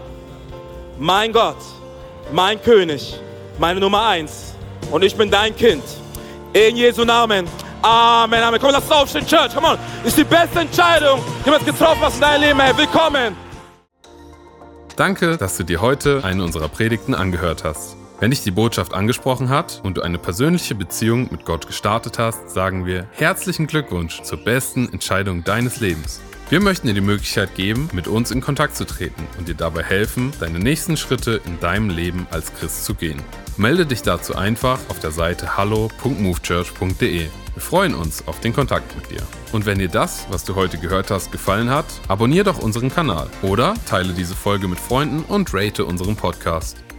[0.98, 1.58] mein Gott,
[2.32, 3.16] mein König,
[3.58, 4.54] meine Nummer eins
[4.92, 5.84] und ich bin dein Kind.
[6.54, 7.48] In Jesu Namen.
[7.82, 8.60] Amen, Amen.
[8.62, 9.52] Komm, lass uns aufstehen, Church.
[9.56, 9.78] Komm on.
[10.04, 12.78] Ist die beste Entscheidung, die du getroffen hast in deinem Leben, hey.
[12.78, 13.36] Willkommen.
[14.96, 17.98] Danke, dass du dir heute eine unserer Predigten angehört hast.
[18.20, 22.52] Wenn dich die Botschaft angesprochen hat und du eine persönliche Beziehung mit Gott gestartet hast,
[22.52, 26.22] sagen wir herzlichen Glückwunsch zur besten Entscheidung deines Lebens.
[26.54, 29.82] Wir möchten dir die Möglichkeit geben, mit uns in Kontakt zu treten und dir dabei
[29.82, 33.20] helfen, deine nächsten Schritte in deinem Leben als Christ zu gehen.
[33.58, 37.22] Melde dich dazu einfach auf der Seite hallo.movechurch.de.
[37.22, 39.26] Wir freuen uns auf den Kontakt mit dir.
[39.52, 43.32] Und wenn dir das, was du heute gehört hast, gefallen hat, abonniere doch unseren Kanal
[43.42, 46.83] oder teile diese Folge mit Freunden und rate unseren Podcast.